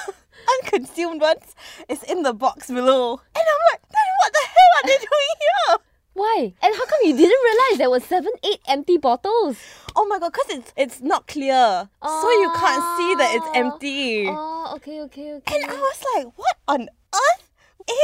[0.57, 1.53] unconsumed ones
[1.88, 3.12] is in the box below.
[3.12, 5.77] And I'm like, then what the hell are they doing here?
[6.13, 6.53] Why?
[6.63, 9.58] And how come you didn't realize there were seven, eight empty bottles?
[9.96, 11.89] Oh my god, because it's it's not clear.
[12.04, 13.60] So you can't see that it's Oh.
[13.63, 14.28] empty.
[14.30, 15.56] Oh, okay, okay, okay.
[15.56, 16.82] And I was like, what on
[17.13, 17.43] earth?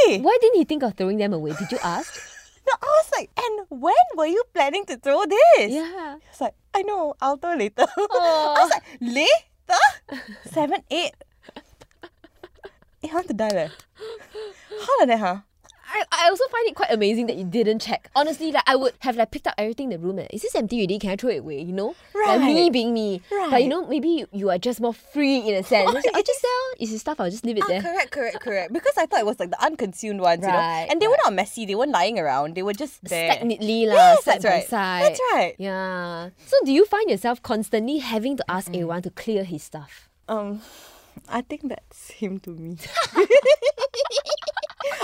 [0.08, 0.18] Eh.
[0.18, 1.52] Why didn't he think of throwing them away?
[1.58, 2.10] Did you ask?
[2.66, 5.68] No, I was like, and when were you planning to throw this?
[5.70, 6.16] yeah.
[6.16, 7.84] He was like, I know, I'll throw later.
[7.84, 8.54] Oh.
[8.56, 10.40] I was like, later?
[10.50, 11.12] Seven, eight.
[13.04, 13.70] Eh, I want to die there.
[14.80, 15.36] How like that, huh?
[15.94, 18.10] I, I also find it quite amazing that you didn't check.
[18.16, 20.18] Honestly, like I would have like picked up everything in the room.
[20.18, 20.98] And, Is this empty already?
[20.98, 21.62] Can I throw it away?
[21.62, 21.94] You know,
[22.26, 23.22] like me being me.
[23.30, 23.50] Right.
[23.50, 25.92] But you know, maybe you, you are just more free in a sense.
[25.92, 26.64] Just I'll just sell.
[26.80, 27.20] Is your stuff?
[27.20, 27.82] I'll just leave it Ah, there.
[27.82, 28.72] correct, correct, correct.
[28.72, 30.54] Because I thought it was like the unconsumed ones, you know.
[30.58, 32.56] Right, And they were not messy, they weren't lying around.
[32.56, 33.30] They were just there.
[33.30, 34.66] Stack neatly, lah, Yes, side that's by right.
[34.68, 35.02] side.
[35.04, 35.54] That's right.
[35.58, 36.30] Yeah.
[36.46, 40.08] So do you find yourself constantly having to ask everyone to clear his stuff?
[40.28, 40.60] Um,
[41.28, 42.76] I think that's him to me.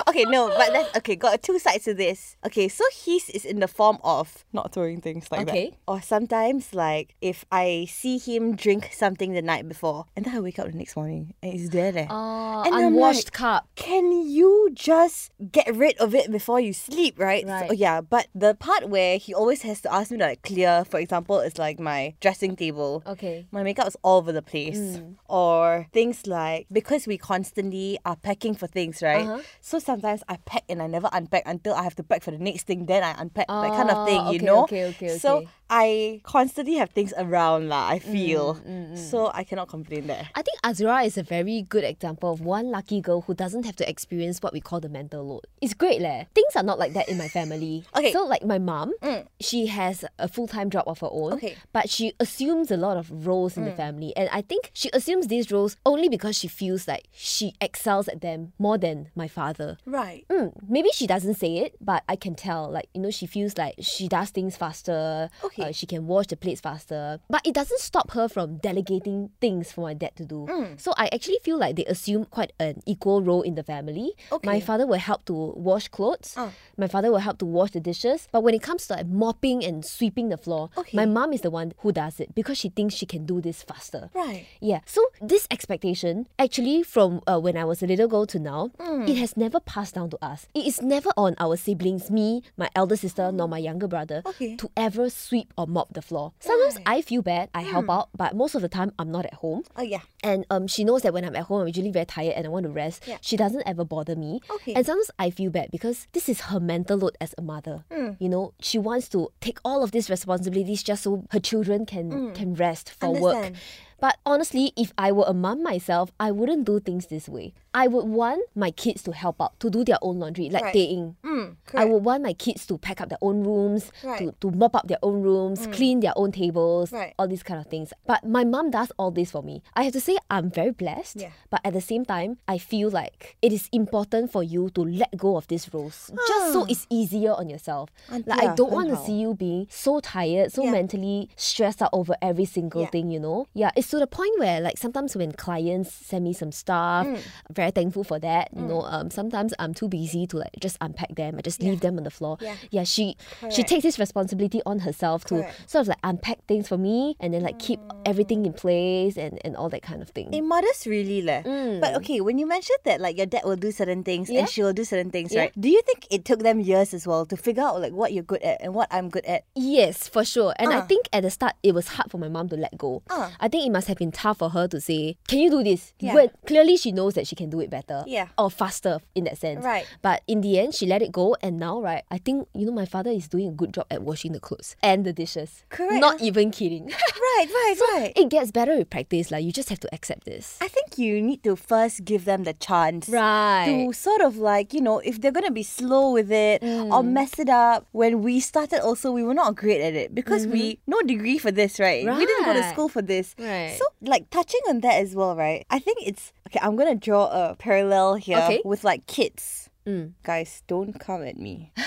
[0.09, 1.17] okay, no, but that's okay.
[1.17, 2.37] Got two sides to this.
[2.47, 5.53] Okay, so his is in the form of not throwing things like that.
[5.53, 5.71] Okay.
[5.71, 10.35] that, or sometimes like if I see him drink something the night before, and then
[10.37, 11.93] I wake up the next morning and it's there.
[11.93, 12.07] there.
[12.11, 13.69] Oh, And I'm unwashed like, cup.
[13.77, 17.45] Can you just get rid of it before you sleep, right?
[17.47, 17.77] So- Right.
[17.77, 20.99] yeah, but the part where he always has to ask me to like clear, for
[21.01, 23.03] example, is like my dressing table.
[23.07, 23.47] Okay.
[23.51, 24.79] My makeup is all over the place.
[24.79, 25.17] Mm.
[25.29, 29.27] Or things like because we constantly are packing for things, right?
[29.27, 29.41] Uh-huh.
[29.61, 32.39] So sometimes I pack and I never unpack until I have to pack for the
[32.39, 34.63] next thing, then I unpack that kind of ah, thing, Oh, you know?
[34.65, 35.49] okay, okay, So okay.
[35.71, 38.57] I constantly have things around lah, I feel.
[38.67, 40.29] Mm, So I cannot complain there.
[40.35, 43.77] I think Azura is a very good example of one lucky girl who doesn't have
[43.77, 45.47] to experience what we call the mental load.
[45.63, 46.25] It's great leh.
[46.35, 47.85] Things are not like that in my family.
[48.01, 48.13] Okay.
[48.13, 48.95] So like my mom,
[49.41, 51.35] she has a full-time job of her own.
[51.35, 51.55] Okay.
[51.73, 54.17] But she assumes a lot of roles in the family.
[54.17, 58.23] And I think she assumes these roles only because she feels like she excels at
[58.23, 59.77] them more than my father.
[59.85, 60.25] Right.
[60.31, 62.71] Mm, maybe she doesn't say it, but I can tell.
[62.71, 65.29] Like, you know, she feels like she does things faster.
[65.45, 65.60] Okay.
[65.63, 67.21] Uh, she can wash the plates faster.
[67.29, 70.47] But it doesn't stop her from delegating things for my dad to do.
[70.49, 70.81] Mm.
[70.81, 74.13] So I actually feel like they assume quite an equal role in the family.
[74.45, 76.35] My father will help to wash clothes.
[76.37, 76.51] Ah.
[76.77, 78.29] My father will help to wash the dishes.
[78.33, 80.97] But when it comes to like mopping and sweeping the floor, Okay.
[80.97, 83.63] my mom is the one who does it because she thinks she can do this
[83.63, 84.11] faster.
[84.15, 84.47] Right.
[84.61, 84.81] Yeah.
[84.87, 89.17] So this expectation, actually, from uh, when I was a little girl to now, it
[89.17, 90.47] has never passed down to us.
[90.55, 94.57] It is never on our siblings, me, my elder sister, nor my younger brother, Okay.
[94.57, 96.33] to ever sweep or mop the floor.
[96.41, 99.35] Sometimes I feel bad, I help out, but most of the time I'm not at
[99.35, 99.65] home.
[99.77, 100.01] Oh yeah.
[100.23, 102.49] And um, she knows that when I'm at home, I'm usually very tired and I
[102.49, 103.05] want to rest.
[103.07, 103.19] Yeah.
[103.21, 104.41] She doesn't ever bother me.
[104.51, 104.75] Okay.
[104.75, 107.85] And sometimes I feel bad because this is her mental load as a mother.
[107.91, 108.17] Mm.
[108.19, 112.33] You know, she wants to take all of these responsibilities just so her children can
[112.35, 113.37] can rest for work.
[113.37, 113.37] Mm.
[113.37, 113.57] Understand.
[114.01, 117.53] But honestly, if I were a mum myself, I wouldn't do things this way.
[117.73, 120.73] I would want my kids to help out, to do their own laundry, like Right.
[120.73, 121.17] Ting.
[121.25, 124.21] Mm, I would want my kids to pack up their own rooms, to, Right.
[124.23, 124.41] Mm.
[124.41, 127.15] to mop up their own rooms, clean their own tables, Right.
[127.19, 127.93] all these kind of things.
[128.07, 129.63] But my mom does all this for me.
[129.77, 131.17] I have to say I'm very blessed.
[131.17, 131.31] Yeah.
[131.49, 135.17] But at the same time, I feel like it is important for you to let
[135.17, 136.11] go of these roles.
[136.27, 137.91] Just so it's easier on yourself.
[138.11, 140.73] And- like I don't want to see you being so tired, so Yeah.
[140.73, 142.91] mentally stressed out over every single Yeah.
[142.91, 143.47] thing, you know?
[143.55, 147.21] Yeah, it's to the point where like sometimes when clients send me some stuff, Mm.
[147.61, 148.49] Very thankful for that.
[148.57, 151.37] You know, um, sometimes I'm too busy to like just unpack them.
[151.37, 152.39] I just leave them on the floor.
[152.71, 152.85] Yeah.
[152.85, 153.17] she
[153.51, 153.69] she Correct.
[153.69, 155.71] takes this responsibility on herself to Correct.
[155.71, 159.39] sort of like unpack things for me and then like keep everything in place and,
[159.45, 160.33] and all that kind of thing.
[160.35, 161.43] A mother's really leh.
[161.81, 164.41] But okay, when you mentioned that like your dad will do certain things Yeah.
[164.41, 165.41] and she will do certain things, Yeah.
[165.41, 165.53] right?
[165.61, 168.25] Do you think it took them years as well to figure out like what you're
[168.25, 169.45] good at and what I'm good at?
[169.55, 170.55] Yes, for sure.
[170.59, 170.87] And I Ah.
[170.87, 173.03] think at the start it was hard for my mom to let go.
[173.11, 173.37] Ah.
[173.39, 175.93] I think it must have been tough for her to say, Can you do this?
[176.01, 176.17] Yeah.
[176.47, 178.05] Clearly she knows that she can do it better.
[178.07, 178.29] Yeah.
[178.39, 179.65] Or faster in that sense.
[179.65, 179.87] Right.
[180.03, 182.73] But in the end she let it go and now right, I think you know
[182.73, 185.65] my father is doing a good job at washing the clothes and the dishes.
[185.69, 186.01] Correct.
[186.01, 186.87] Not even kidding.
[187.37, 188.13] right, right, right.
[188.17, 190.57] it gets better with practice, like you just have to accept this.
[190.61, 193.09] I think you need to first give them the chance.
[193.09, 193.67] Right.
[193.67, 197.13] To sort of like, you know, if they're gonna be slow with it or Mm.
[197.13, 197.87] mess it up.
[197.93, 201.51] When we started also we were not great at it because we no degree for
[201.51, 202.05] this, right?
[202.07, 202.73] We didn't go to Mm-hmm.
[202.73, 203.35] School for this.
[203.39, 203.75] Right.
[203.79, 205.65] So like touching on that as well, right?
[205.71, 208.61] I think it's okay, I'm gonna draw a parallel here Okay.
[208.65, 209.69] with like kids.
[209.87, 210.13] Mm.
[210.23, 211.73] Guys, don't come at me.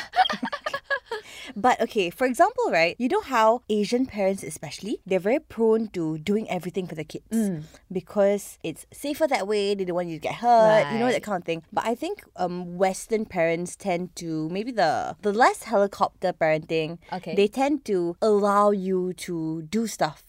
[1.56, 6.18] But okay, for example, right, you know how Asian parents, especially, they're very prone to
[6.18, 7.62] doing everything for the kids Mm.
[7.90, 9.74] because it's safer that way.
[9.74, 11.22] They don't want you to get hurt, you know that Right.
[11.22, 11.62] kind of thing.
[11.72, 16.98] But I think um, Western parents tend to maybe the the less helicopter parenting.
[17.12, 17.34] Okay.
[17.34, 20.22] They tend to allow you to do stuff.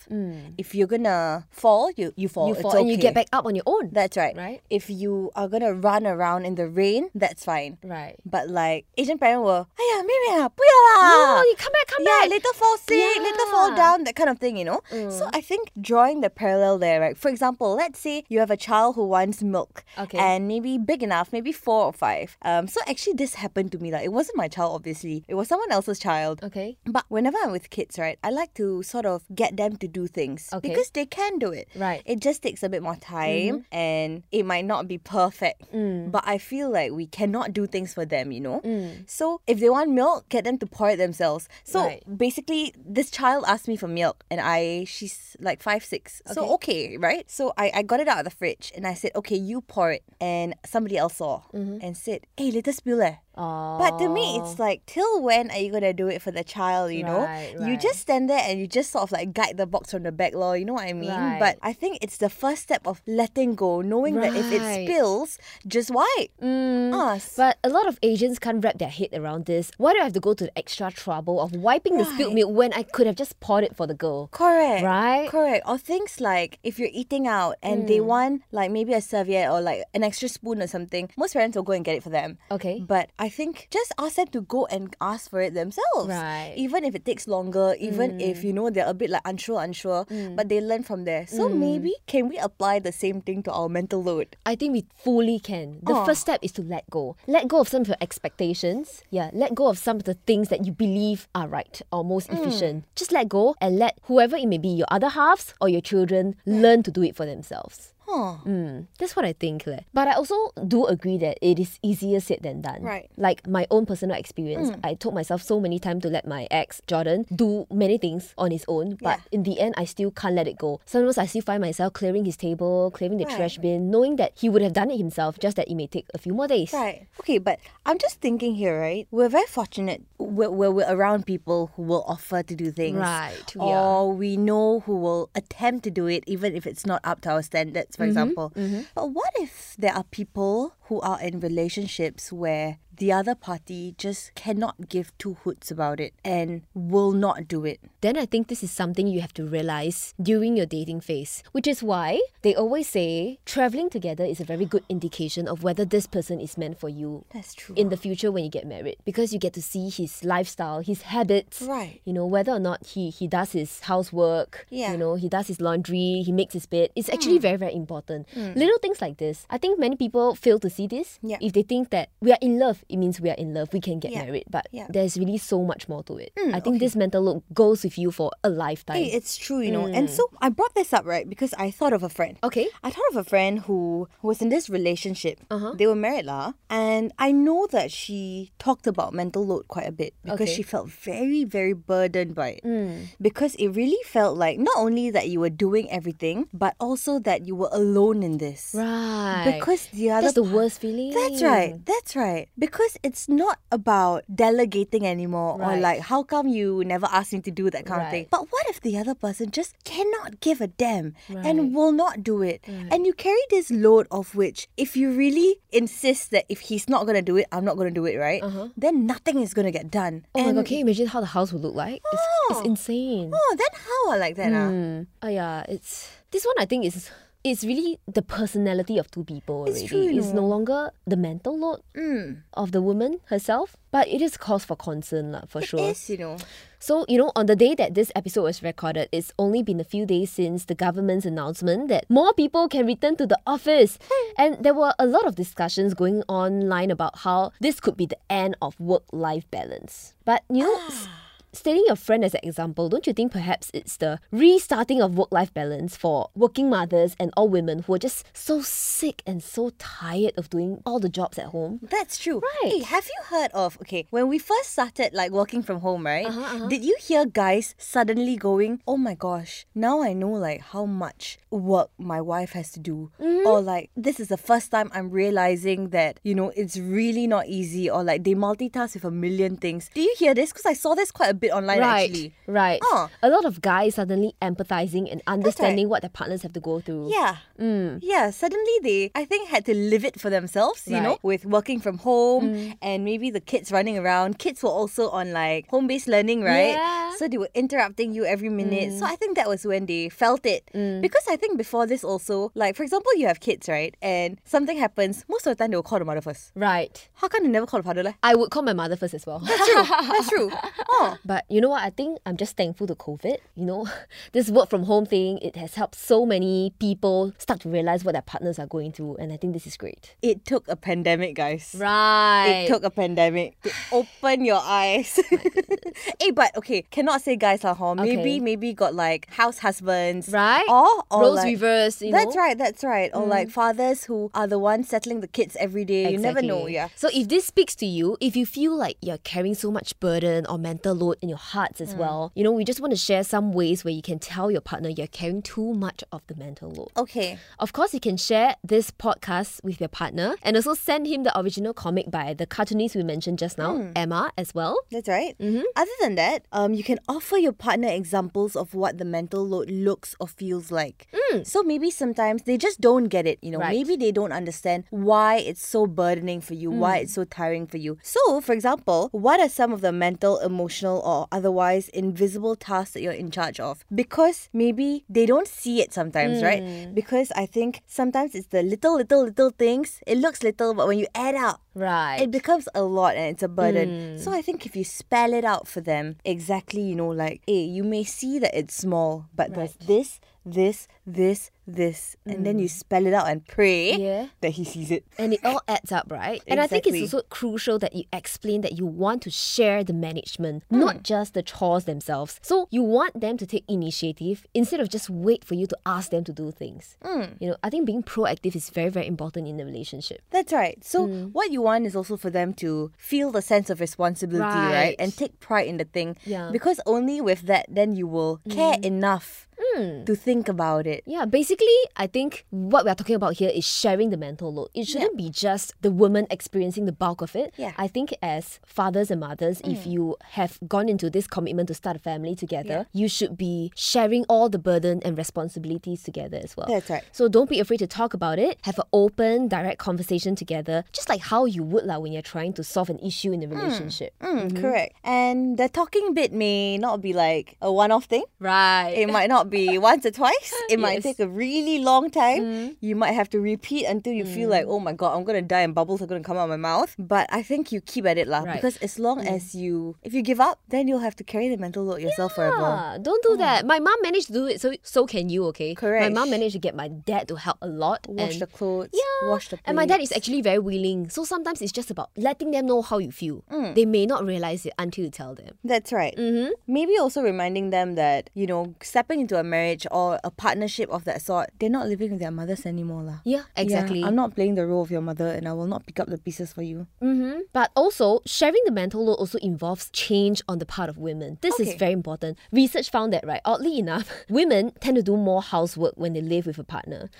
[0.57, 2.47] If you're gonna fall, you you fall.
[2.47, 2.49] Mm.
[2.49, 3.23] you It's fall and you get okay.
[3.25, 3.89] back up on your own.
[3.91, 4.35] That's right.
[4.35, 4.61] Right.
[4.69, 7.77] If you are gonna run around in the rain, that's fine.
[7.83, 8.15] right.
[8.25, 10.92] But like Asian parent will, "哎呀，妹妹啊，不要啦。
[10.94, 12.12] No, you come back, come back.
[12.12, 12.30] yeah, back.
[12.30, 14.80] later fall sick, later fall down, that kind of thing, you know?
[14.90, 15.12] Mm.
[15.12, 17.16] So I think drawing the parallel there, right?
[17.16, 19.84] For example, let's say you have a child who wants milk.
[19.98, 20.18] Okay.
[20.18, 22.36] And maybe big enough, maybe four or five.
[22.42, 23.90] Um, so actually this happened to me.
[23.92, 25.24] Like it wasn't my child, obviously.
[25.28, 26.42] It was someone else's child.
[26.42, 26.76] Okay.
[26.84, 30.06] But whenever I'm with kids, right, I like to sort of get them to do
[30.06, 30.68] things Okay.
[30.68, 31.68] because they can do it.
[31.74, 32.02] Right.
[32.04, 33.74] It just takes a bit more time mm-hmm.
[33.74, 35.72] and it might not be perfect.
[35.72, 36.10] Mm.
[36.10, 38.60] But I feel like we cannot do things for them, you know?
[38.64, 39.08] Mm.
[39.08, 41.48] So if they want milk, get them to pour it themselves.
[41.64, 42.02] So Right.
[42.18, 46.22] basically, this child asked me for milk and I, she's like five, six.
[46.32, 47.30] So okay, right?
[47.30, 49.90] So I, I got it out of the fridge and I said, okay, you pour
[49.92, 50.02] it.
[50.20, 51.42] And somebody else saw
[51.82, 53.16] and said, hey, later spill eh.
[53.36, 56.92] But to me, it's like, till when are you gonna do it for the child?
[56.92, 59.66] You know, Right, you just stand there and you just sort of like guide the
[59.66, 60.52] box from the back, law.
[60.52, 61.10] You know what I mean?
[61.10, 61.38] Right.
[61.38, 65.38] But I think it's the first step of letting go, knowing that if it spills,
[65.66, 66.30] just wipe.
[66.42, 67.34] Us.
[67.36, 69.70] But a lot of Asians can't wrap their head around this.
[69.78, 72.50] Why do I have to go to the extra trouble of wiping the spilled milk
[72.54, 74.28] when I could have just poured it for the girl?
[74.28, 74.84] Correct.
[74.84, 75.28] Right?
[75.28, 75.66] Correct.
[75.68, 78.04] Or things like if you're eating out and they Mm.
[78.06, 81.62] want like maybe a serviette or like an extra spoon or something, most parents will
[81.64, 82.38] go and get it for them.
[82.50, 82.80] Okay.
[82.86, 86.08] But I think just ask them to go and ask for it themselves.
[86.08, 86.54] Right.
[86.56, 88.44] Even if it takes longer, even if mm.
[88.44, 90.36] you know they're a bit like unsure, unsure, mm.
[90.36, 91.26] but they learn from there.
[91.26, 91.56] So mm.
[91.58, 94.36] maybe can we apply the same thing to our mental load?
[94.44, 95.78] I think we fully can.
[95.82, 96.04] The Oh.
[96.04, 97.16] first step is to let go.
[97.26, 99.02] Let go of some of your expectations.
[99.10, 102.30] Yeah, let go of some of the things that you believe are right or most
[102.30, 102.40] Mm.
[102.40, 102.84] efficient.
[102.96, 106.36] Just let go and let whoever it may be, your other halves or your children,
[106.46, 107.93] learn to do it for themselves.
[108.06, 108.36] Huh.
[108.44, 109.66] Mm, that's what I think.
[109.66, 109.80] leh.
[109.92, 112.82] But I also do agree that it is easier said than done.
[112.82, 113.08] Right.
[113.16, 116.82] Like my own personal experience, I told myself so many times to let my ex,
[116.86, 118.96] Jordan, do many things on his own.
[119.00, 119.32] But Yeah.
[119.32, 120.80] in the end, I still can't let it go.
[120.84, 124.48] Sometimes I still find myself clearing his table, clearing the trash bin, knowing that he
[124.48, 126.72] would have done it himself, just that it may take a few more days.
[126.72, 127.06] Right.
[127.20, 129.08] Okay, but I'm just thinking here, right?
[129.10, 132.96] We're very fortunate where, where we're around people who will offer to do things.
[132.98, 134.06] Right, Or are.
[134.08, 137.42] we know who will attempt to do it even if it's not up to our
[137.42, 138.52] standards, for Mm-hmm, example.
[138.94, 144.34] But what if there are people who are in relationships where the other party just
[144.34, 147.80] cannot give two hoots about it and will not do it?
[148.00, 151.66] Then I think this is something you have to realize during your dating phase, which
[151.66, 156.06] is why they always say traveling together is a very good indication of whether this
[156.06, 157.74] person is meant for you That's true.
[157.76, 161.02] in the future when you get married because you get to see his lifestyle, his
[161.02, 162.00] habits, Right.
[162.04, 164.92] You know whether or not he he does his housework, Yeah.
[164.92, 166.90] you know he does his laundry, he makes his bed.
[166.94, 167.42] It's actually mm.
[167.42, 168.28] very very important.
[168.34, 168.54] Mm.
[168.56, 169.46] Little things like this.
[169.50, 171.18] I think many people fail to see this.
[171.22, 171.38] Yeah.
[171.40, 173.72] If they think that we are in love, it means we are in love.
[173.72, 174.24] We can get Yeah.
[174.24, 174.86] married, but Yeah.
[174.90, 176.32] there's really so much more to it.
[176.52, 178.96] I think this mental load goes with you for a lifetime.
[178.96, 179.86] Hey, it's true, you know.
[179.86, 182.38] And so I brought this up, right, because I thought of a friend.
[182.42, 182.68] Okay.
[182.82, 185.40] I thought of a friend who was in this relationship.
[185.50, 185.72] Uh-huh.
[185.76, 186.52] They were married, lah.
[186.70, 190.54] And I know that she talked about mental load quite a bit because Okay.
[190.56, 192.64] she felt very, very burdened by it.
[192.64, 193.08] Mm.
[193.20, 197.46] Because it really felt like not only that you were doing everything, but also that
[197.46, 198.72] you were alone in this.
[198.74, 199.44] Right.
[199.54, 201.12] Because the other That's the worst feeling.
[201.14, 201.78] That's right.
[201.84, 202.48] That's right.
[202.58, 207.50] Because it's not about delegating anymore or like how come you never asked me to
[207.50, 208.26] do that kind of thing.
[208.30, 211.46] But what if the other person just cannot give a damn Right.
[211.46, 212.60] and will not do it?
[212.66, 217.06] And you carry this load of which if you really insist that if he's not
[217.06, 218.42] to do it, I'm not to do it, right?
[218.76, 220.26] Then nothing is to get done.
[220.34, 220.42] Uh-huh.
[220.42, 222.02] Oh my god, can you imagine how the house would look like?
[222.12, 223.30] It's, it's insane.
[223.32, 224.52] Oh, then how I like that?
[224.52, 224.68] ah?
[224.70, 225.06] Mm.
[225.22, 227.10] Oh yeah, it's this one I think is
[227.44, 229.88] it's really the personality of two people It's already.
[229.88, 232.40] true, you it's no longer the mental load Mm.
[232.54, 235.90] of the woman herself, but it is cause for concern lah, for It sure.
[235.92, 236.36] is, you know.
[236.80, 239.84] So, you know, on the day that this episode was recorded, it's only been a
[239.84, 243.98] few days since the government's announcement that more people can return to the office.
[244.40, 248.18] and there were a lot of discussions going online about how this could be the
[248.32, 250.14] end of work life balance.
[250.24, 251.06] But, you know, s-
[251.54, 255.32] stating your friend as an example, don't you think perhaps it's the restarting of work
[255.32, 259.70] life balance for working mothers and all women who are just so sick and so
[259.78, 261.80] tired of doing all the jobs at home?
[261.82, 262.40] That's true.
[262.62, 262.72] Right.
[262.72, 266.26] Hey, have you heard of okay when we first started like working from home, right?
[266.26, 270.84] Uh-huh, Did you hear guys suddenly going, "Oh my gosh, now I know like how
[270.86, 273.46] much work my wife has to do," Mm-hmm.
[273.46, 277.46] or like this is the first time I'm realizing that you know it's really not
[277.46, 279.90] easy, or like they multitask with a million things.
[279.94, 280.50] Do you hear this?
[280.52, 282.34] Because I saw this quite a bit online right, actually.
[282.46, 282.80] right.
[282.82, 283.08] Oh.
[283.22, 287.10] A lot of guys suddenly empathizing and understanding what their partners have to go through.
[287.12, 287.36] Yeah.
[287.60, 288.00] Mm.
[288.02, 291.18] Yeah, suddenly they, I think, had to live it for themselves, you know, Right.
[291.18, 291.24] Mm.
[291.24, 294.38] with working from home and maybe the kids running around.
[294.38, 296.74] Kids were also on like home based learning, right?
[296.74, 297.12] Yeah.
[297.14, 297.18] Mm.
[297.18, 298.98] So they were interrupting you every minute.
[298.98, 300.68] So I think that was when they felt it.
[300.72, 303.96] Because I think before this also, like, for example, you have kids, right?
[304.02, 306.52] And something happens, most of the time they will call the mother first.
[306.54, 307.08] Right.
[307.14, 308.02] How come they never call the father?
[308.02, 308.16] Like?
[308.22, 309.38] I would call my mother first as well.
[309.38, 309.84] That's true.
[309.88, 310.50] That's true.
[310.90, 311.16] Oh.
[311.24, 311.82] But you know what?
[311.82, 313.36] I think I'm just thankful to COVID.
[313.56, 313.88] You know,
[314.32, 318.12] this work from home thing, it has helped so many people start to realize what
[318.12, 319.16] their partners are going through.
[319.16, 320.16] And I think this is great.
[320.22, 321.74] It took a pandemic, guys.
[321.78, 322.64] Right.
[322.64, 325.18] It took a pandemic to open your eyes.
[326.20, 327.94] hey, but okay, cannot say guys lah, huh?
[327.94, 328.40] Maybe Okay.
[328.40, 330.64] maybe got like house husbands, Right?
[330.68, 332.40] Or, or Roles like, reversed, you that's know?
[332.42, 333.10] right, that's right.
[333.12, 336.10] Or like fathers who are the ones settling the kids every day.
[336.10, 336.88] You never know, yeah.
[336.96, 340.46] So if this speaks to you, if you feel like you're carrying so much burden
[340.46, 341.84] or mental load in your hearts Mm.
[341.84, 344.50] as well, you know, we just want to share some ways where you can tell
[344.50, 346.88] your partner you're carrying too much of the mental load.
[346.96, 347.38] Okay.
[347.58, 351.32] Of course, you can share this podcast with your partner and also send him the
[351.38, 353.90] original comic by the cartoonist we mentioned just now, Hmm.
[353.96, 354.78] Emma, as well.
[354.90, 355.34] That's right.
[355.38, 355.62] Mm-hmm.
[355.76, 359.70] Other than that, um, you can offer your partner examples of what the mental load
[359.70, 361.06] looks or feels like.
[361.42, 363.38] So maybe sometimes they just don't get it.
[363.42, 363.62] You know, Mm.
[363.62, 363.76] Right.
[363.76, 367.02] maybe they don't understand why it's so burdening for you, why Mm.
[367.02, 367.98] it's so tiring for you.
[368.02, 373.02] So, for example, what are some of the mental, emotional, or otherwise invisible tasks that
[373.02, 376.62] you're in charge of because maybe they don't see it sometimes, right?
[376.62, 376.94] Mm.
[376.94, 380.00] Because I think sometimes it's the little, little, little things.
[380.06, 382.20] It looks little, but when you add up, Right.
[382.20, 383.88] it becomes a lot and it's a burden.
[384.14, 384.20] Mm.
[384.22, 387.64] So I think if you spell it out for them exactly, you know, like, hey,
[387.64, 392.68] you may see that it's small, but there's this, this, this, this, and then you
[392.68, 393.98] spell it out and pray Mm.
[393.98, 394.26] Yeah.
[394.42, 395.04] that he sees it.
[395.18, 396.42] and it all adds up, right?
[396.46, 397.02] And I think it's Exactly.
[397.18, 400.78] also crucial that you explain that you want to share the management, Hmm.
[400.80, 402.38] not just the chores themselves.
[402.42, 406.10] So you want them to take initiative instead of just wait for you to ask
[406.10, 406.96] them to do things.
[407.02, 407.24] Hmm.
[407.40, 410.20] You know, I think being proactive is very, very important in a relationship.
[410.30, 410.82] That's right.
[410.84, 411.32] So Mm.
[411.32, 414.72] what you want is also for them to feel the sense of responsibility, right?
[414.74, 414.96] Right.
[414.98, 416.16] And take pride in the thing.
[416.26, 416.50] Yeah.
[416.52, 419.43] Because only with that then you will care enough
[419.76, 420.06] Mm.
[420.06, 421.02] to think about it.
[421.06, 424.68] Yeah, basically, I think what we're talking about here is sharing the mental load.
[424.74, 427.52] It shouldn't be just the woman experiencing the bulk of it.
[427.56, 427.72] Yeah.
[427.76, 431.96] I think as fathers and mothers, if you have gone into this commitment to start
[431.96, 436.66] a family together, you should be sharing all the burden and responsibilities together as well.
[436.68, 437.02] That's right.
[437.12, 438.58] So don't be afraid to talk about it.
[438.62, 442.52] Have an open, direct conversation together, just like how you would like when you're trying
[442.54, 444.14] to solve an issue in a relationship.
[444.20, 444.94] Mm, Correct.
[445.04, 448.24] And the talking bit may not be like a one off thing.
[448.38, 448.90] Right.
[448.96, 450.52] It might not be once or twice.
[450.70, 451.02] It might Yes.
[451.02, 452.76] take a really long time.
[452.80, 455.60] You might have to repeat until you feel like, oh my god, I'm gonna die
[455.66, 456.94] and bubbles are gonna come out of my mouth.
[456.98, 458.42] But I think you keep at it lah.
[458.42, 458.56] Right.
[458.56, 461.56] Because as long as you if you give up, then you'll have to carry the
[461.56, 462.56] mental load yourself forever.
[462.58, 463.66] Ah, don't do that.
[463.66, 465.74] My mom managed to do it, so so can you, okay?
[465.74, 466.02] Correct.
[466.04, 468.06] My mom managed to get my dad to help a lot.
[468.08, 468.90] Wash and the clothes.
[468.92, 469.28] Yeah.
[469.30, 471.08] Wash the And my dad is actually very willing.
[471.10, 473.44] So sometimes it's just about letting them know how you feel.
[473.50, 473.74] Mm.
[473.74, 475.56] They may not realize it until you tell them.
[475.64, 476.14] That's right.
[476.16, 476.52] Mm-hmm.
[476.66, 481.04] Maybe also reminding them that, you know, stepping into a marriage or a partnership of
[481.04, 483.02] that sort, they're not living with their mothers anymore.
[483.02, 483.18] lah.
[483.24, 484.02] Yeah, exactly.
[484.02, 486.18] I'm not playing the role of your mother and I will not pick up the
[486.18, 486.86] pieces for you.
[487.02, 487.40] Mm-hmm.
[487.52, 491.38] But also, sharing the mental load also involves change on the part of women.
[491.40, 492.38] This is very important.
[492.52, 496.46] Research found that, right, oddly enough, women tend to do more housework when they live
[496.46, 497.10] with a partner.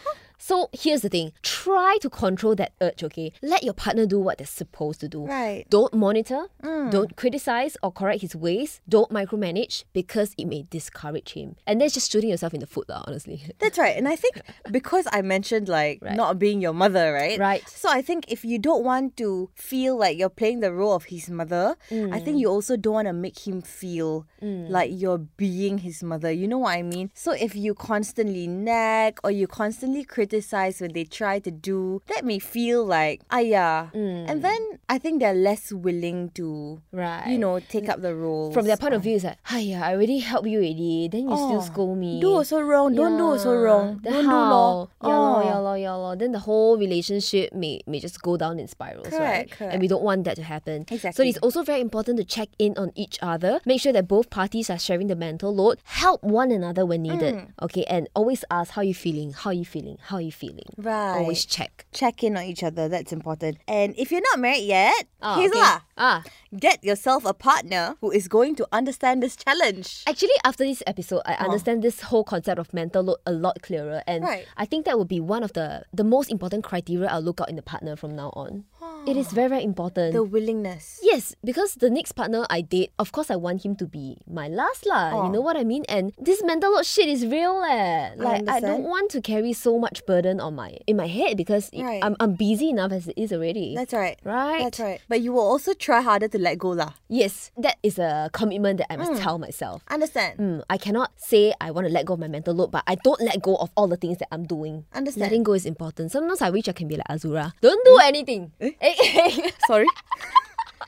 [0.47, 3.33] So here's the thing try to control that urge, okay?
[3.41, 5.25] Let your partner do what they're supposed to do.
[5.25, 5.65] Right.
[5.71, 6.91] Don't monitor, mm.
[6.91, 11.57] don't criticize or correct his ways, don't micromanage because it may discourage him.
[11.67, 13.41] And that's just shooting yourself in the foot, lah, honestly.
[13.59, 13.97] That's right.
[13.97, 16.15] And I think because I mentioned like Right.
[16.15, 17.39] not being your mother, right?
[17.39, 17.67] Right.
[17.67, 21.05] So I think if you don't want to feel like you're playing the role of
[21.05, 22.41] his mother, I think mm.
[22.41, 24.69] you also don't want to make him feel mm.
[24.69, 26.31] like you're being his mother.
[26.31, 27.11] You know what I mean?
[27.15, 30.34] So if you constantly nag or you constantly criticize
[30.81, 33.89] when they try to do, that may feel like, ah yeah.
[33.95, 34.59] And then
[34.89, 37.27] I think they're less willing to, Right.
[37.29, 38.53] you know, take up the role.
[38.53, 41.09] From their point of view, it's like, hiya, I already helped you already.
[41.11, 42.21] Then you still Oh, scold me.
[42.21, 42.95] Do also wrong.
[42.95, 43.59] Don't do also Yeah.
[43.67, 44.01] wrong.
[44.03, 44.31] Then don't how?
[44.31, 44.89] do law.
[45.03, 45.45] Yeah, lor, Oh.
[45.45, 46.17] yeah, lor, yeah, lor.
[46.17, 49.51] Then the whole relationship may, may just go down in spirals, right?
[49.51, 50.85] Correct, And we don't want that to happen.
[50.91, 53.61] exactly So it's also very important to check in on each other.
[53.67, 55.79] Make sure that both parties are sharing the mental load.
[55.85, 57.35] Help one another when needed.
[57.35, 57.47] Mm.
[57.63, 60.65] Okay, and always ask how you feeling, how you feeling, how you feeling.
[60.77, 61.19] Right.
[61.19, 61.87] Always check.
[61.93, 62.89] check in on each other.
[62.89, 63.59] That's important.
[63.69, 65.61] And if you're not married yet, Ah, here's okay.
[65.97, 66.23] Ah,
[66.59, 70.03] Get yourself a partner who is going to understand this challenge.
[70.07, 74.03] Actually, after this episode, I understand this whole concept of mental load a lot clearer,
[74.07, 74.47] and Right.
[74.57, 77.51] I think that would be one of the the most important criteria I'll look out
[77.51, 78.65] in a partner from now on.
[79.07, 80.15] It is very very important.
[80.15, 81.01] The willingness.
[81.03, 84.49] Yes, because the next partner I date, of course, I want him to be my
[84.49, 85.11] last lah.
[85.13, 85.27] Oh.
[85.27, 85.85] You know what I mean?
[85.89, 88.15] And this mental load shit is real eh.
[88.17, 91.69] Like I, don't want to carry so much burden on my in my head because
[91.77, 92.01] Right.
[92.03, 93.75] I'm I'm busy enough as it is already.
[93.77, 94.17] That's right.
[94.25, 94.63] Right.
[94.65, 95.01] That's right.
[95.09, 96.93] But you will also try harder to let go lah.
[97.09, 99.09] yes, that is a commitment that I Mm.
[99.09, 99.81] must tell myself.
[99.89, 100.37] Understand?
[100.39, 102.95] Mm, I cannot say I want to let go of my mental load, but I
[103.01, 104.85] don't let go of all the things that I'm doing.
[104.93, 105.25] Understand.
[105.33, 106.13] Letting go is important.
[106.13, 107.53] Sometimes I wish I can be like Azura.
[107.65, 108.53] Don't do anything.
[108.61, 109.51] Eh, eh.
[109.67, 109.89] Sorry.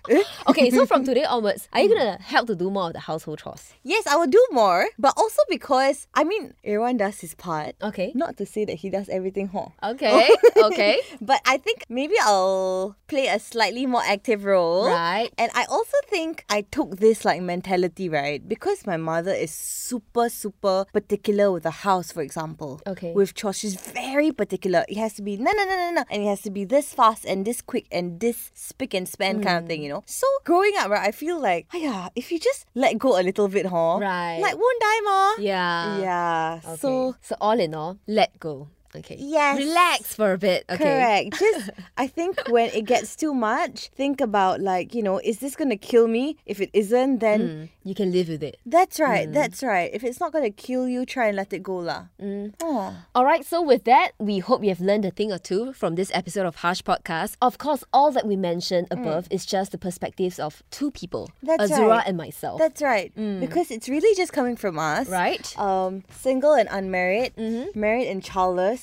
[0.48, 3.38] okay, so from today onwards, are you gonna help to do more of the household
[3.38, 3.72] chores?
[3.86, 7.76] yes, I will do more, but also because I mean, everyone does his part.
[7.82, 8.12] Okay.
[8.14, 9.68] Not to say that he does everything, huh?
[9.82, 10.28] Okay.
[10.56, 10.66] Oh.
[10.72, 11.00] okay.
[11.20, 14.88] But I think maybe I'll play a slightly more active role.
[14.88, 15.30] Right.
[15.38, 18.46] And I also think I took this like mentality, right?
[18.46, 22.80] Because my mother is super, super particular with the house, for example.
[22.86, 23.12] Okay.
[23.12, 23.58] With chores.
[23.58, 24.84] She's very particular.
[24.88, 26.04] It has to be no no no no no.
[26.10, 29.42] And it has to be this fast and this quick and this spick and span
[29.42, 29.68] kind of mm.
[29.68, 29.95] thing, you know?
[30.06, 33.48] So growing up, right, I feel like, yeah, if you just let go a little
[33.48, 33.98] bit, huh?
[34.00, 34.38] Right.
[34.40, 35.34] Like won't die ma.
[35.38, 35.98] Yeah.
[36.00, 36.60] Yeah.
[36.64, 36.76] Okay.
[36.76, 38.68] So so all in all, let go.
[38.94, 39.16] Okay.
[39.18, 39.56] Yes.
[39.58, 40.64] Relax for a bit.
[40.70, 40.84] Okay.
[40.84, 41.38] Correct.
[41.38, 45.56] Just, I think when it gets too much, think about like, you know, is this
[45.56, 46.36] going to kill me?
[46.46, 48.58] If it isn't, then Mm, you can live with it.
[48.66, 49.30] that's right.
[49.32, 49.90] That's right.
[49.92, 52.04] If it's not going to kill you, try and let it go lah.
[52.20, 52.54] Mm.
[52.62, 53.06] Ah.
[53.14, 55.94] All right, so with that, we hope you have learned a thing or two from
[55.94, 57.36] this episode of Harsh Podcast.
[57.42, 61.70] Of course, all that we mentioned above is just the perspectives of two people, That's
[61.70, 62.06] Azura right.
[62.06, 62.58] and myself.
[62.58, 63.12] That's right.
[63.14, 65.08] Because it's really just coming from us.
[65.08, 65.46] right?
[65.58, 67.32] Um, single and unmarried,
[67.74, 68.75] married and childless.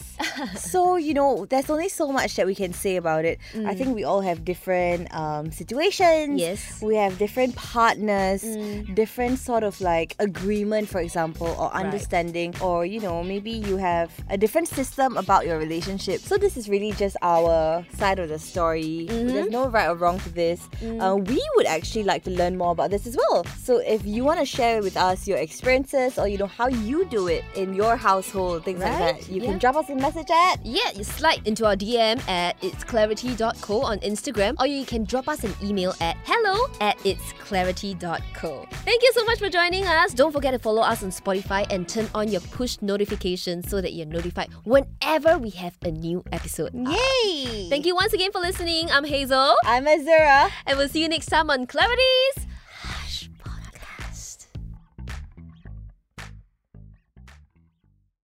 [0.56, 3.40] So, you know, there's only so much that we can say about it.
[3.66, 6.40] I think we all have different um, situations.
[6.40, 6.82] Yes.
[6.82, 8.44] We have different partners,
[8.94, 14.12] different sort of like agreement, for example, or understanding, or, you know, maybe you have
[14.30, 16.22] a different system about your relationship.
[16.22, 19.08] So, this is really just our side of the story.
[19.08, 20.68] There's no right or wrong to this.
[21.00, 23.46] Uh, we would actually like to learn more about this as well.
[23.62, 27.06] So, if you want to share with us your experiences or, you know, how you
[27.06, 29.50] do it in your household, things like that, you yeah.
[29.50, 34.00] can drop us a message at Yeah, you slide into our DM at itsclarity.co on
[34.00, 38.68] Instagram, or you can drop us an email at hello at itsclarity.co.
[38.72, 40.14] Thank you so much for joining us.
[40.14, 43.94] Don't forget to follow us on Spotify and turn on your push notifications so that
[43.94, 46.76] you're notified whenever we have a new episode.
[46.76, 46.96] up.
[47.26, 47.70] Yay!
[47.70, 48.90] Thank you once again for listening.
[48.92, 50.50] I'm Hazel, I'm Azura.
[50.66, 52.46] and we'll see you next time on Clarities